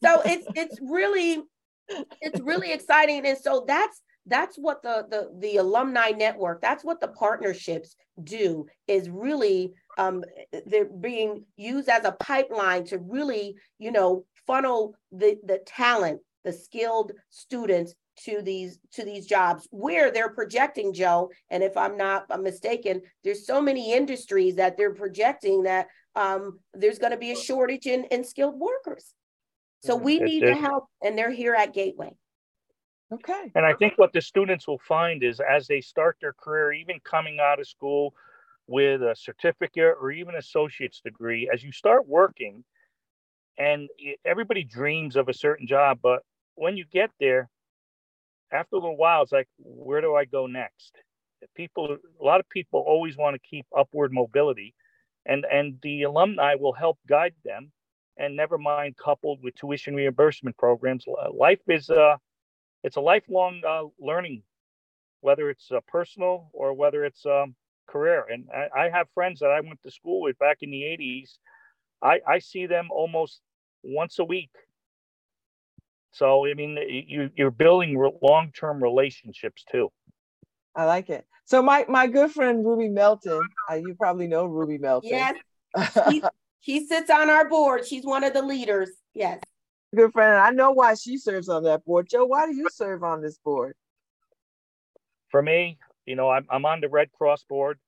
so 0.04 0.22
it's 0.26 0.48
it's 0.56 0.80
really 0.82 1.44
it's 2.22 2.40
really 2.42 2.72
exciting. 2.72 3.26
And 3.26 3.38
so 3.38 3.64
that's 3.68 4.02
that's 4.28 4.58
what 4.58 4.84
the 4.84 5.06
the 5.10 5.30
the 5.40 5.58
alumni 5.58 6.12
network 6.12 6.62
that's 6.62 6.84
what 6.84 7.00
the 7.00 7.08
partnerships 7.08 7.96
do 8.24 8.66
is 8.88 9.10
really 9.10 9.74
um 9.98 10.24
they're 10.66 10.86
being 10.86 11.46
used 11.56 11.90
as 11.90 12.06
a 12.06 12.12
pipeline 12.12 12.86
to 12.86 12.98
really 13.00 13.56
you 13.80 13.92
know 13.92 14.26
funnel 14.46 14.94
the 15.12 15.38
the 15.46 15.60
talent 15.66 16.20
the 16.44 16.52
skilled 16.52 17.14
students 17.30 17.94
to 18.18 18.42
these 18.42 18.80
to 18.92 19.04
these 19.04 19.26
jobs 19.26 19.68
where 19.72 20.12
they're 20.12 20.34
projecting 20.34 20.94
joe 20.94 21.30
and 21.50 21.64
if 21.64 21.78
i'm 21.78 21.96
not 21.96 22.26
I'm 22.30 22.44
mistaken 22.44 23.02
there's 23.24 23.46
so 23.46 23.62
many 23.62 23.94
industries 23.94 24.56
that 24.56 24.78
they're 24.78 24.94
projecting 24.94 25.64
that 25.64 25.88
um, 26.16 26.60
there's 26.74 26.98
going 26.98 27.12
to 27.12 27.18
be 27.18 27.32
a 27.32 27.36
shortage 27.36 27.86
in, 27.86 28.06
in 28.06 28.24
skilled 28.24 28.60
workers 28.60 29.14
so 29.84 29.98
mm. 29.98 30.04
we 30.04 30.20
need 30.20 30.42
to 30.42 30.56
help 30.56 30.86
and 31.04 31.18
they're 31.18 31.32
here 31.32 31.54
at 31.54 31.74
gateway 31.74 32.14
Okay. 33.14 33.52
And 33.56 33.66
I 33.66 33.74
think 33.74 33.94
what 33.96 34.12
the 34.12 34.22
students 34.22 34.68
will 34.68 34.80
find 34.80 35.24
is 35.24 35.40
as 35.40 35.68
they 35.68 35.80
start 35.80 36.18
their 36.20 36.34
career, 36.34 36.74
even 36.74 37.00
coming 37.06 37.38
out 37.40 37.60
of 37.60 37.68
school 37.68 38.14
with 38.68 39.02
a 39.02 39.16
certificate 39.16 39.96
or 40.02 40.12
even 40.12 40.36
associate's 40.36 41.00
degree, 41.00 41.50
as 41.52 41.64
you 41.64 41.72
start 41.72 42.06
working, 42.06 42.66
and 43.58 43.90
everybody 44.26 44.64
dreams 44.64 45.16
of 45.16 45.30
a 45.30 45.34
certain 45.34 45.68
job, 45.68 46.00
but 46.04 46.22
when 46.56 46.76
you 46.76 46.86
get 46.92 47.10
there, 47.20 47.50
after 48.52 48.76
a 48.76 48.80
little 48.80 48.98
while, 48.98 49.24
it's 49.24 49.32
like, 49.32 49.48
where 49.58 50.02
do 50.02 50.16
I 50.16 50.26
go 50.26 50.48
next? 50.48 50.94
People, 51.56 51.98
a 52.20 52.24
lot 52.24 52.40
of 52.40 52.50
people 52.50 52.84
always 52.86 53.18
want 53.18 53.36
to 53.36 53.48
keep 53.48 53.66
upward 53.76 54.12
mobility, 54.12 54.74
and 55.26 55.46
and 55.46 55.78
the 55.84 56.04
alumni 56.04 56.56
will 56.56 56.74
help 56.74 56.98
guide 57.08 57.36
them. 57.46 57.72
And 58.20 58.36
never 58.36 58.58
mind, 58.58 58.96
coupled 58.98 59.44
with 59.44 59.56
tuition 59.56 59.96
reimbursement 59.96 60.58
programs, 60.58 61.06
life 61.34 61.60
is 61.68 61.90
uh, 61.90 62.18
it's 62.84 62.96
a 62.96 63.02
lifelong 63.02 63.62
uh, 63.68 63.84
learning, 64.00 64.44
whether 65.22 65.50
it's 65.50 65.72
uh, 65.72 65.80
personal 65.88 66.50
or 66.54 66.74
whether 66.74 67.06
it's 67.06 67.26
um, 67.26 67.56
career. 67.88 68.26
And 68.30 68.46
I, 68.54 68.86
I, 68.86 68.90
have 68.90 69.08
friends 69.14 69.40
that 69.40 69.52
I 69.52 69.62
went 69.62 69.82
to 69.84 69.92
school 69.92 70.22
with 70.22 70.38
back 70.40 70.58
in 70.62 70.72
the 70.72 70.82
80s. 70.82 71.38
I, 72.02 72.20
I 72.28 72.40
see 72.40 72.66
them 72.66 72.90
almost 72.92 73.42
once 73.84 74.20
a 74.20 74.24
week. 74.24 74.52
So, 76.12 76.48
I 76.48 76.54
mean, 76.54 76.78
you, 77.08 77.30
you're 77.36 77.52
building 77.52 77.98
re- 77.98 78.12
long 78.22 78.52
term 78.52 78.82
relationships 78.82 79.64
too. 79.72 79.92
I 80.76 80.86
like 80.86 81.10
it. 81.10 81.26
So, 81.46 81.62
my, 81.62 81.86
my 81.88 82.08
good 82.08 82.32
friend 82.32 82.66
Ruby 82.66 82.90
Melton, 82.90 83.42
uh, 83.70 83.76
you 83.76 83.96
probably 83.96 84.28
know 84.28 84.46
Ruby 84.46 84.78
Melton. 84.78 85.10
Yes. 85.10 85.36
he, 86.10 86.24
he 86.60 86.86
sits 86.86 87.10
on 87.10 87.30
our 87.30 87.48
board. 87.48 87.86
She's 87.86 88.06
one 88.06 88.24
of 88.24 88.34
the 88.34 88.42
leaders. 88.42 88.90
Yes 89.14 89.40
good 89.96 90.14
friend. 90.14 90.36
I 90.36 90.52
know 90.52 90.72
why 90.72 90.96
she 90.96 91.18
serves 91.18 91.50
on 91.50 91.64
that 91.64 91.86
board. 91.86 92.08
Joe, 92.10 92.26
why 92.26 92.46
do 92.46 92.56
you 92.56 92.68
serve 92.72 93.04
on 93.04 93.22
this 93.22 93.38
board? 93.38 93.76
For 95.30 95.42
me, 95.42 95.78
you 96.06 96.16
know, 96.16 96.30
I'm, 96.30 96.46
I'm 96.50 96.66
on 96.66 96.82
the 96.82 96.90
Red 96.90 97.12
Cross 97.12 97.46
board. 97.50 97.80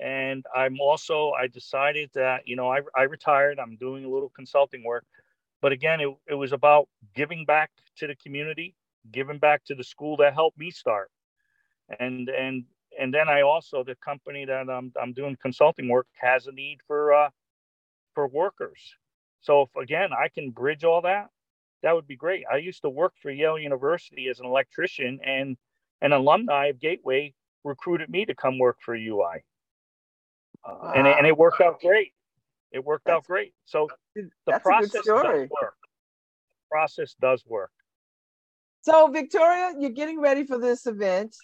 And 0.00 0.44
I'm 0.54 0.80
also, 0.80 1.30
I 1.30 1.46
decided 1.46 2.10
that, 2.14 2.48
you 2.48 2.56
know, 2.56 2.70
I, 2.70 2.80
I 2.96 3.02
retired. 3.02 3.58
I'm 3.58 3.76
doing 3.76 4.04
a 4.04 4.08
little 4.08 4.30
consulting 4.30 4.82
work. 4.84 5.04
But 5.62 5.72
again, 5.72 6.00
it, 6.00 6.12
it 6.28 6.34
was 6.34 6.52
about 6.52 6.88
giving 7.14 7.44
back 7.44 7.70
to 7.98 8.06
the 8.06 8.16
community, 8.16 8.74
giving 9.12 9.38
back 9.38 9.64
to 9.66 9.74
the 9.74 9.84
school 9.84 10.16
that 10.18 10.34
helped 10.34 10.58
me 10.58 10.70
start. 10.70 11.10
And, 12.00 12.28
and, 12.28 12.64
and 12.98 13.14
then 13.14 13.28
I 13.28 13.42
also, 13.42 13.84
the 13.84 13.94
company 13.96 14.44
that 14.44 14.68
I'm, 14.68 14.92
I'm 15.00 15.12
doing 15.12 15.36
consulting 15.40 15.88
work 15.88 16.08
has 16.20 16.48
a 16.48 16.52
need 16.52 16.78
for, 16.86 17.14
uh, 17.14 17.30
for 18.14 18.26
workers. 18.26 18.80
So 19.40 19.62
if, 19.62 19.76
again, 19.76 20.10
I 20.12 20.28
can 20.28 20.50
bridge 20.50 20.84
all 20.84 21.02
that, 21.02 21.28
that 21.82 21.94
would 21.94 22.06
be 22.06 22.16
great. 22.16 22.44
I 22.50 22.56
used 22.56 22.82
to 22.82 22.88
work 22.88 23.12
for 23.20 23.30
Yale 23.30 23.58
University 23.58 24.28
as 24.28 24.40
an 24.40 24.46
electrician, 24.46 25.20
and 25.24 25.56
an 26.00 26.12
alumni 26.12 26.68
of 26.68 26.80
Gateway 26.80 27.34
recruited 27.62 28.08
me 28.08 28.24
to 28.24 28.34
come 28.34 28.58
work 28.58 28.78
for 28.80 28.94
UI. 28.94 29.44
Uh, 30.64 30.74
wow. 30.82 30.92
and, 30.96 31.06
it, 31.06 31.16
and 31.18 31.26
it 31.26 31.36
worked 31.36 31.60
out 31.60 31.80
great. 31.80 32.12
It 32.72 32.84
worked 32.84 33.04
that's, 33.04 33.16
out 33.16 33.24
great. 33.24 33.52
So 33.66 33.88
the 34.14 34.58
process 34.60 34.92
does 34.92 35.06
work. 35.06 35.50
The 35.50 36.68
process 36.70 37.14
does 37.20 37.44
work. 37.46 37.70
So 38.82 39.08
Victoria, 39.08 39.74
you're 39.78 39.90
getting 39.90 40.20
ready 40.20 40.44
for 40.44 40.58
this 40.58 40.86
event. 40.86 41.36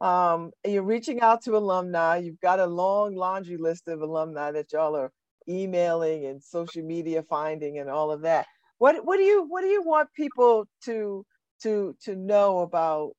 Um, 0.00 0.52
you're 0.64 0.82
reaching 0.82 1.20
out 1.20 1.42
to 1.42 1.56
alumni. 1.56 2.18
You've 2.18 2.40
got 2.40 2.60
a 2.60 2.66
long 2.66 3.14
laundry 3.14 3.56
list 3.56 3.88
of 3.88 4.00
alumni 4.00 4.52
that 4.52 4.72
y'all 4.72 4.96
are 4.96 5.12
emailing 5.48 6.26
and 6.26 6.42
social 6.42 6.82
media 6.82 7.22
finding 7.22 7.78
and 7.78 7.88
all 7.88 8.10
of 8.10 8.22
that. 8.22 8.46
What 8.78 9.04
what 9.04 9.16
do 9.16 9.22
you 9.22 9.44
what 9.48 9.62
do 9.62 9.68
you 9.68 9.82
want 9.82 10.08
people 10.14 10.66
to 10.84 11.24
to 11.62 11.96
to 12.02 12.16
know 12.16 12.60
about 12.60 13.12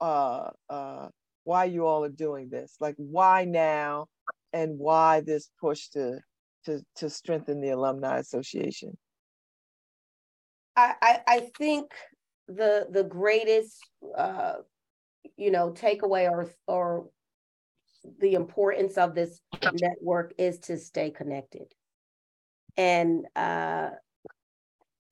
uh 0.00 0.50
uh 0.68 1.08
why 1.44 1.64
you 1.64 1.86
all 1.86 2.04
are 2.04 2.10
doing 2.10 2.48
this? 2.50 2.76
Like 2.80 2.96
why 2.98 3.44
now 3.44 4.06
and 4.52 4.78
why 4.78 5.20
this 5.20 5.50
push 5.60 5.88
to 5.90 6.18
to 6.66 6.80
to 6.96 7.08
strengthen 7.08 7.60
the 7.60 7.70
alumni 7.70 8.18
association? 8.18 8.96
I 10.76 10.94
I, 11.00 11.20
I 11.26 11.40
think 11.56 11.92
the 12.48 12.86
the 12.90 13.04
greatest 13.04 13.78
uh 14.16 14.56
you 15.36 15.50
know 15.50 15.72
takeaway 15.72 16.30
or 16.30 16.50
or 16.66 17.10
the 18.20 18.34
importance 18.34 18.98
of 18.98 19.14
this 19.14 19.40
network 19.72 20.32
is 20.38 20.58
to 20.60 20.76
stay 20.76 21.10
connected 21.10 21.74
and 22.76 23.26
uh 23.36 23.90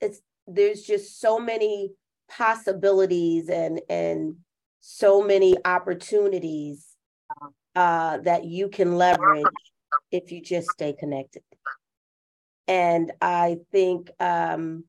it's 0.00 0.20
there's 0.46 0.83
just 0.83 1.20
so 1.20 1.38
many 1.38 1.92
possibilities 2.29 3.48
and 3.48 3.81
and 3.88 4.37
so 4.81 5.22
many 5.22 5.57
opportunities 5.64 6.94
uh, 7.74 8.18
that 8.18 8.44
you 8.44 8.68
can 8.68 8.96
leverage 8.98 9.48
if 10.11 10.31
you 10.31 10.42
just 10.42 10.70
stay 10.70 10.92
connected. 10.92 11.42
And 12.68 13.12
I 13.20 13.59
think 13.72 14.11
um, 14.20 14.85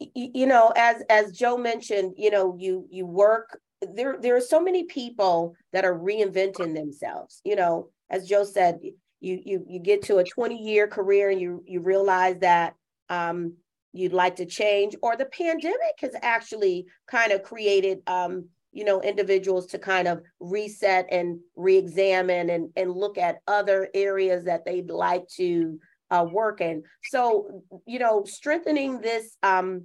y- 0.00 0.10
you 0.14 0.46
know, 0.46 0.72
as 0.76 1.02
as 1.08 1.32
Joe 1.32 1.56
mentioned, 1.56 2.14
you 2.16 2.30
know, 2.30 2.56
you 2.58 2.86
you 2.90 3.06
work 3.06 3.58
there. 3.80 4.18
There 4.20 4.36
are 4.36 4.40
so 4.40 4.60
many 4.60 4.84
people 4.84 5.54
that 5.72 5.84
are 5.84 5.98
reinventing 5.98 6.74
themselves. 6.74 7.40
You 7.44 7.56
know, 7.56 7.90
as 8.10 8.28
Joe 8.28 8.44
said, 8.44 8.80
you 9.24 9.40
you 9.44 9.64
you 9.66 9.80
get 9.80 10.02
to 10.02 10.18
a 10.18 10.24
20 10.24 10.56
year 10.56 10.86
career 10.86 11.30
and 11.30 11.40
you 11.40 11.64
you 11.66 11.80
realize 11.80 12.38
that 12.40 12.74
um, 13.08 13.54
you'd 13.92 14.12
like 14.12 14.36
to 14.36 14.46
change, 14.46 14.94
or 15.02 15.16
the 15.16 15.24
pandemic 15.24 15.98
has 16.00 16.14
actually 16.22 16.86
kind 17.06 17.32
of 17.32 17.42
created, 17.42 17.98
um, 18.06 18.46
you 18.72 18.84
know, 18.84 19.00
individuals 19.00 19.66
to 19.68 19.78
kind 19.78 20.08
of 20.08 20.20
reset 20.40 21.06
and 21.10 21.38
re-examine 21.54 22.50
and, 22.50 22.70
and 22.76 22.92
look 22.92 23.18
at 23.18 23.38
other 23.46 23.88
areas 23.94 24.44
that 24.44 24.64
they'd 24.64 24.90
like 24.90 25.26
to 25.36 25.78
uh, 26.10 26.26
work 26.30 26.60
in. 26.60 26.82
So, 27.04 27.62
you 27.86 28.00
know, 28.00 28.24
strengthening 28.24 29.00
this 29.00 29.36
um, 29.42 29.84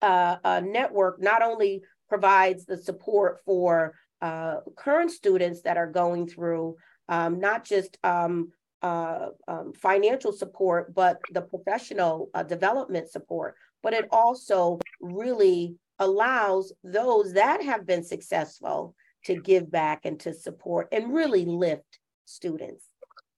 uh, 0.00 0.36
uh, 0.42 0.62
network 0.64 1.20
not 1.20 1.42
only 1.42 1.82
provides 2.08 2.64
the 2.64 2.78
support 2.78 3.40
for 3.44 3.94
uh, 4.22 4.56
current 4.76 5.10
students 5.10 5.62
that 5.62 5.76
are 5.76 5.90
going 5.90 6.26
through 6.26 6.76
um, 7.08 7.40
not 7.40 7.64
just 7.64 7.98
um, 8.04 8.52
uh, 8.82 9.28
um, 9.46 9.72
financial 9.72 10.32
support, 10.32 10.94
but 10.94 11.20
the 11.32 11.42
professional 11.42 12.30
uh, 12.34 12.42
development 12.42 13.10
support. 13.10 13.54
But 13.82 13.92
it 13.92 14.06
also 14.10 14.78
really 15.00 15.76
allows 15.98 16.72
those 16.84 17.32
that 17.34 17.62
have 17.62 17.86
been 17.86 18.04
successful 18.04 18.94
to 19.24 19.34
give 19.34 19.70
back 19.70 20.04
and 20.04 20.18
to 20.20 20.32
support 20.32 20.88
and 20.92 21.12
really 21.12 21.44
lift 21.44 21.98
students. 22.24 22.84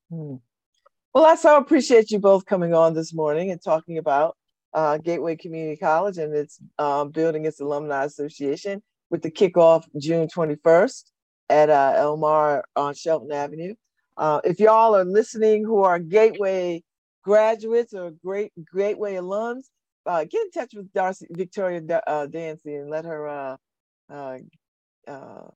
Hmm. 0.09 0.35
Well, 1.13 1.25
I 1.25 1.35
so 1.35 1.57
appreciate 1.57 2.11
you 2.11 2.19
both 2.19 2.45
coming 2.45 2.73
on 2.73 2.93
this 2.93 3.13
morning 3.13 3.51
and 3.51 3.61
talking 3.61 3.97
about 3.97 4.37
uh, 4.73 4.97
Gateway 4.97 5.35
Community 5.35 5.75
College 5.75 6.17
and 6.17 6.33
its 6.33 6.59
um, 6.79 7.11
building 7.11 7.45
its 7.45 7.59
alumni 7.59 8.05
association 8.05 8.81
with 9.09 9.21
the 9.21 9.31
kickoff 9.31 9.83
June 9.99 10.27
21st 10.27 11.03
at 11.49 11.69
uh, 11.69 11.93
Elmar 11.97 12.63
on 12.75 12.93
Shelton 12.93 13.31
Avenue. 13.31 13.75
Uh, 14.21 14.39
if 14.43 14.59
y'all 14.59 14.95
are 14.95 15.03
listening 15.03 15.65
who 15.65 15.81
are 15.81 15.97
Gateway 15.97 16.83
graduates 17.23 17.91
or 17.95 18.11
great 18.23 18.51
Gateway 18.71 19.15
alums, 19.15 19.63
uh, 20.05 20.25
get 20.25 20.45
in 20.45 20.51
touch 20.51 20.75
with 20.75 20.93
Darcy 20.93 21.25
Victoria 21.31 21.81
uh, 22.05 22.27
Dancy 22.27 22.75
and 22.75 22.87
let 22.87 23.03
her 23.03 23.27
uh, 23.27 23.57
uh, 24.11 24.37
uh, 25.07 25.47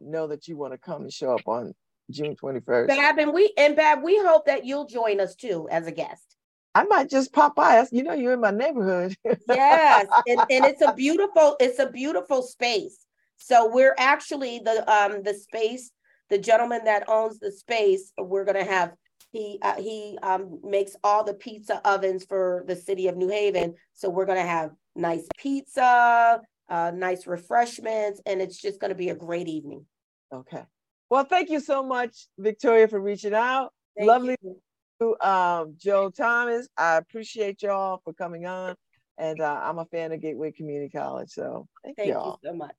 know 0.00 0.28
that 0.28 0.46
you 0.46 0.56
want 0.56 0.72
to 0.72 0.78
come 0.78 1.02
and 1.02 1.12
show 1.12 1.34
up 1.34 1.48
on 1.48 1.74
June 2.08 2.36
21st. 2.36 2.86
Babz, 2.86 3.18
and 3.18 3.32
we 3.32 3.52
and 3.58 3.74
Babz, 3.74 4.00
we 4.04 4.16
hope 4.18 4.46
that 4.46 4.64
you'll 4.64 4.86
join 4.86 5.18
us 5.18 5.34
too 5.34 5.66
as 5.72 5.88
a 5.88 5.92
guest. 5.92 6.36
I 6.76 6.84
might 6.84 7.10
just 7.10 7.32
pop 7.32 7.56
by. 7.56 7.84
You 7.90 8.04
know, 8.04 8.12
you're 8.12 8.34
in 8.34 8.40
my 8.40 8.52
neighborhood. 8.52 9.16
yes, 9.48 10.06
and, 10.28 10.40
and 10.48 10.64
it's 10.64 10.82
a 10.82 10.94
beautiful, 10.94 11.56
it's 11.58 11.80
a 11.80 11.90
beautiful 11.90 12.42
space. 12.42 13.04
So 13.38 13.68
we're 13.68 13.96
actually 13.98 14.60
the 14.60 14.88
um 14.88 15.24
the 15.24 15.34
space 15.34 15.90
the 16.30 16.38
gentleman 16.38 16.84
that 16.84 17.08
owns 17.08 17.38
the 17.38 17.52
space, 17.52 18.12
we're 18.18 18.44
going 18.44 18.64
to 18.64 18.70
have 18.70 18.94
he 19.32 19.58
uh, 19.62 19.80
he 19.80 20.18
um, 20.22 20.60
makes 20.64 20.96
all 21.04 21.24
the 21.24 21.34
pizza 21.34 21.80
ovens 21.86 22.24
for 22.24 22.64
the 22.66 22.76
city 22.76 23.08
of 23.08 23.16
New 23.16 23.28
Haven. 23.28 23.74
So 23.94 24.08
we're 24.08 24.24
going 24.24 24.38
to 24.38 24.46
have 24.46 24.70
nice 24.94 25.26
pizza, 25.36 26.40
uh, 26.68 26.92
nice 26.94 27.26
refreshments, 27.26 28.20
and 28.24 28.40
it's 28.40 28.60
just 28.60 28.80
going 28.80 28.90
to 28.90 28.96
be 28.96 29.10
a 29.10 29.14
great 29.14 29.48
evening. 29.48 29.84
Okay. 30.32 30.62
Well, 31.10 31.24
thank 31.24 31.50
you 31.50 31.60
so 31.60 31.84
much, 31.84 32.26
Victoria, 32.38 32.88
for 32.88 33.00
reaching 33.00 33.34
out. 33.34 33.72
Thank 33.96 34.08
Lovely 34.08 34.36
you. 34.42 34.56
to 35.00 35.28
um, 35.28 35.74
Joe 35.76 36.10
Thomas. 36.10 36.68
I 36.76 36.96
appreciate 36.96 37.62
y'all 37.62 38.00
for 38.04 38.12
coming 38.12 38.46
on. 38.46 38.74
And 39.18 39.40
uh, 39.40 39.60
I'm 39.62 39.78
a 39.78 39.86
fan 39.86 40.12
of 40.12 40.20
Gateway 40.20 40.52
Community 40.52 40.90
College. 40.90 41.30
So 41.30 41.68
thank, 41.84 41.96
Thank 41.96 42.10
you 42.10 42.36
so 42.44 42.52
much. 42.52 42.76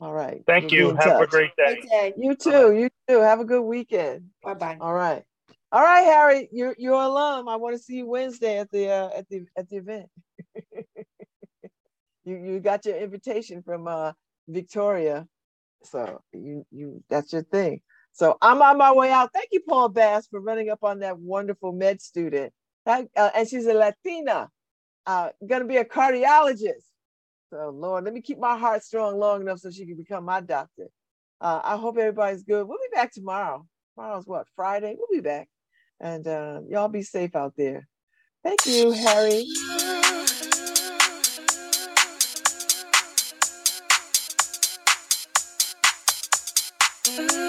All 0.00 0.12
right. 0.12 0.42
Thank 0.46 0.64
We'll 0.64 0.72
you. 0.72 0.90
in 0.90 0.96
Have 0.96 1.20
a 1.20 1.26
great 1.26 1.56
day. 1.56 1.76
Great 1.80 1.90
day. 1.90 2.14
You 2.18 2.34
too. 2.36 2.74
You 2.76 2.90
too. 3.08 3.20
Have 3.20 3.40
a 3.40 3.44
good 3.44 3.62
weekend. 3.62 4.26
Bye 4.42 4.54
bye. 4.54 4.76
All 4.80 4.92
right. 4.94 5.22
All 5.72 5.82
right, 5.82 6.04
Harry. 6.04 6.48
You're 6.52 6.74
you're 6.78 6.94
alum. 6.94 7.48
I 7.48 7.56
want 7.56 7.76
to 7.76 7.82
see 7.82 7.96
you 7.96 8.06
Wednesday 8.06 8.58
at 8.58 8.70
the 8.70 8.90
uh, 8.90 9.10
at 9.16 9.28
the 9.28 9.46
at 9.56 9.68
the 9.68 9.76
event. 9.76 10.06
you 12.24 12.36
you 12.36 12.60
got 12.60 12.84
your 12.84 12.96
invitation 12.96 13.62
from 13.62 13.88
uh 13.88 14.12
Victoria. 14.48 15.26
So 15.84 16.22
you 16.32 16.66
you 16.70 17.02
that's 17.08 17.32
your 17.32 17.42
thing. 17.42 17.80
So 18.12 18.36
I'm 18.42 18.62
on 18.62 18.78
my 18.78 18.92
way 18.92 19.10
out. 19.10 19.30
Thank 19.32 19.48
you, 19.52 19.60
Paul 19.68 19.88
Bass, 19.90 20.26
for 20.28 20.40
running 20.40 20.70
up 20.70 20.84
on 20.84 21.00
that 21.00 21.18
wonderful 21.18 21.72
med 21.72 22.02
student. 22.02 22.52
That, 22.86 23.08
uh, 23.16 23.30
and 23.34 23.48
she's 23.48 23.66
a 23.66 23.74
Latina, 23.74 24.48
uh, 25.06 25.30
gonna 25.46 25.66
be 25.66 25.78
a 25.78 25.84
cardiologist. 25.84 26.84
So 27.50 27.70
Lord, 27.70 28.04
let 28.04 28.14
me 28.14 28.20
keep 28.20 28.38
my 28.38 28.56
heart 28.56 28.82
strong 28.82 29.18
long 29.18 29.42
enough 29.42 29.60
so 29.60 29.70
she 29.70 29.86
can 29.86 29.96
become 29.96 30.24
my 30.24 30.40
doctor. 30.40 30.88
Uh, 31.40 31.60
I 31.62 31.76
hope 31.76 31.98
everybody's 31.98 32.42
good. 32.42 32.66
We'll 32.66 32.78
be 32.78 32.94
back 32.94 33.12
tomorrow. 33.12 33.66
Tomorrow's 33.94 34.26
what? 34.26 34.46
Friday. 34.56 34.96
We'll 34.98 35.20
be 35.20 35.22
back. 35.22 35.48
And 36.00 36.26
uh, 36.26 36.60
y'all 36.68 36.88
be 36.88 37.02
safe 37.02 37.36
out 37.36 37.54
there. 37.56 37.88
Thank 38.42 38.66
you, 38.66 38.92
Harry. 38.92 39.46
Ooh. 47.08 47.45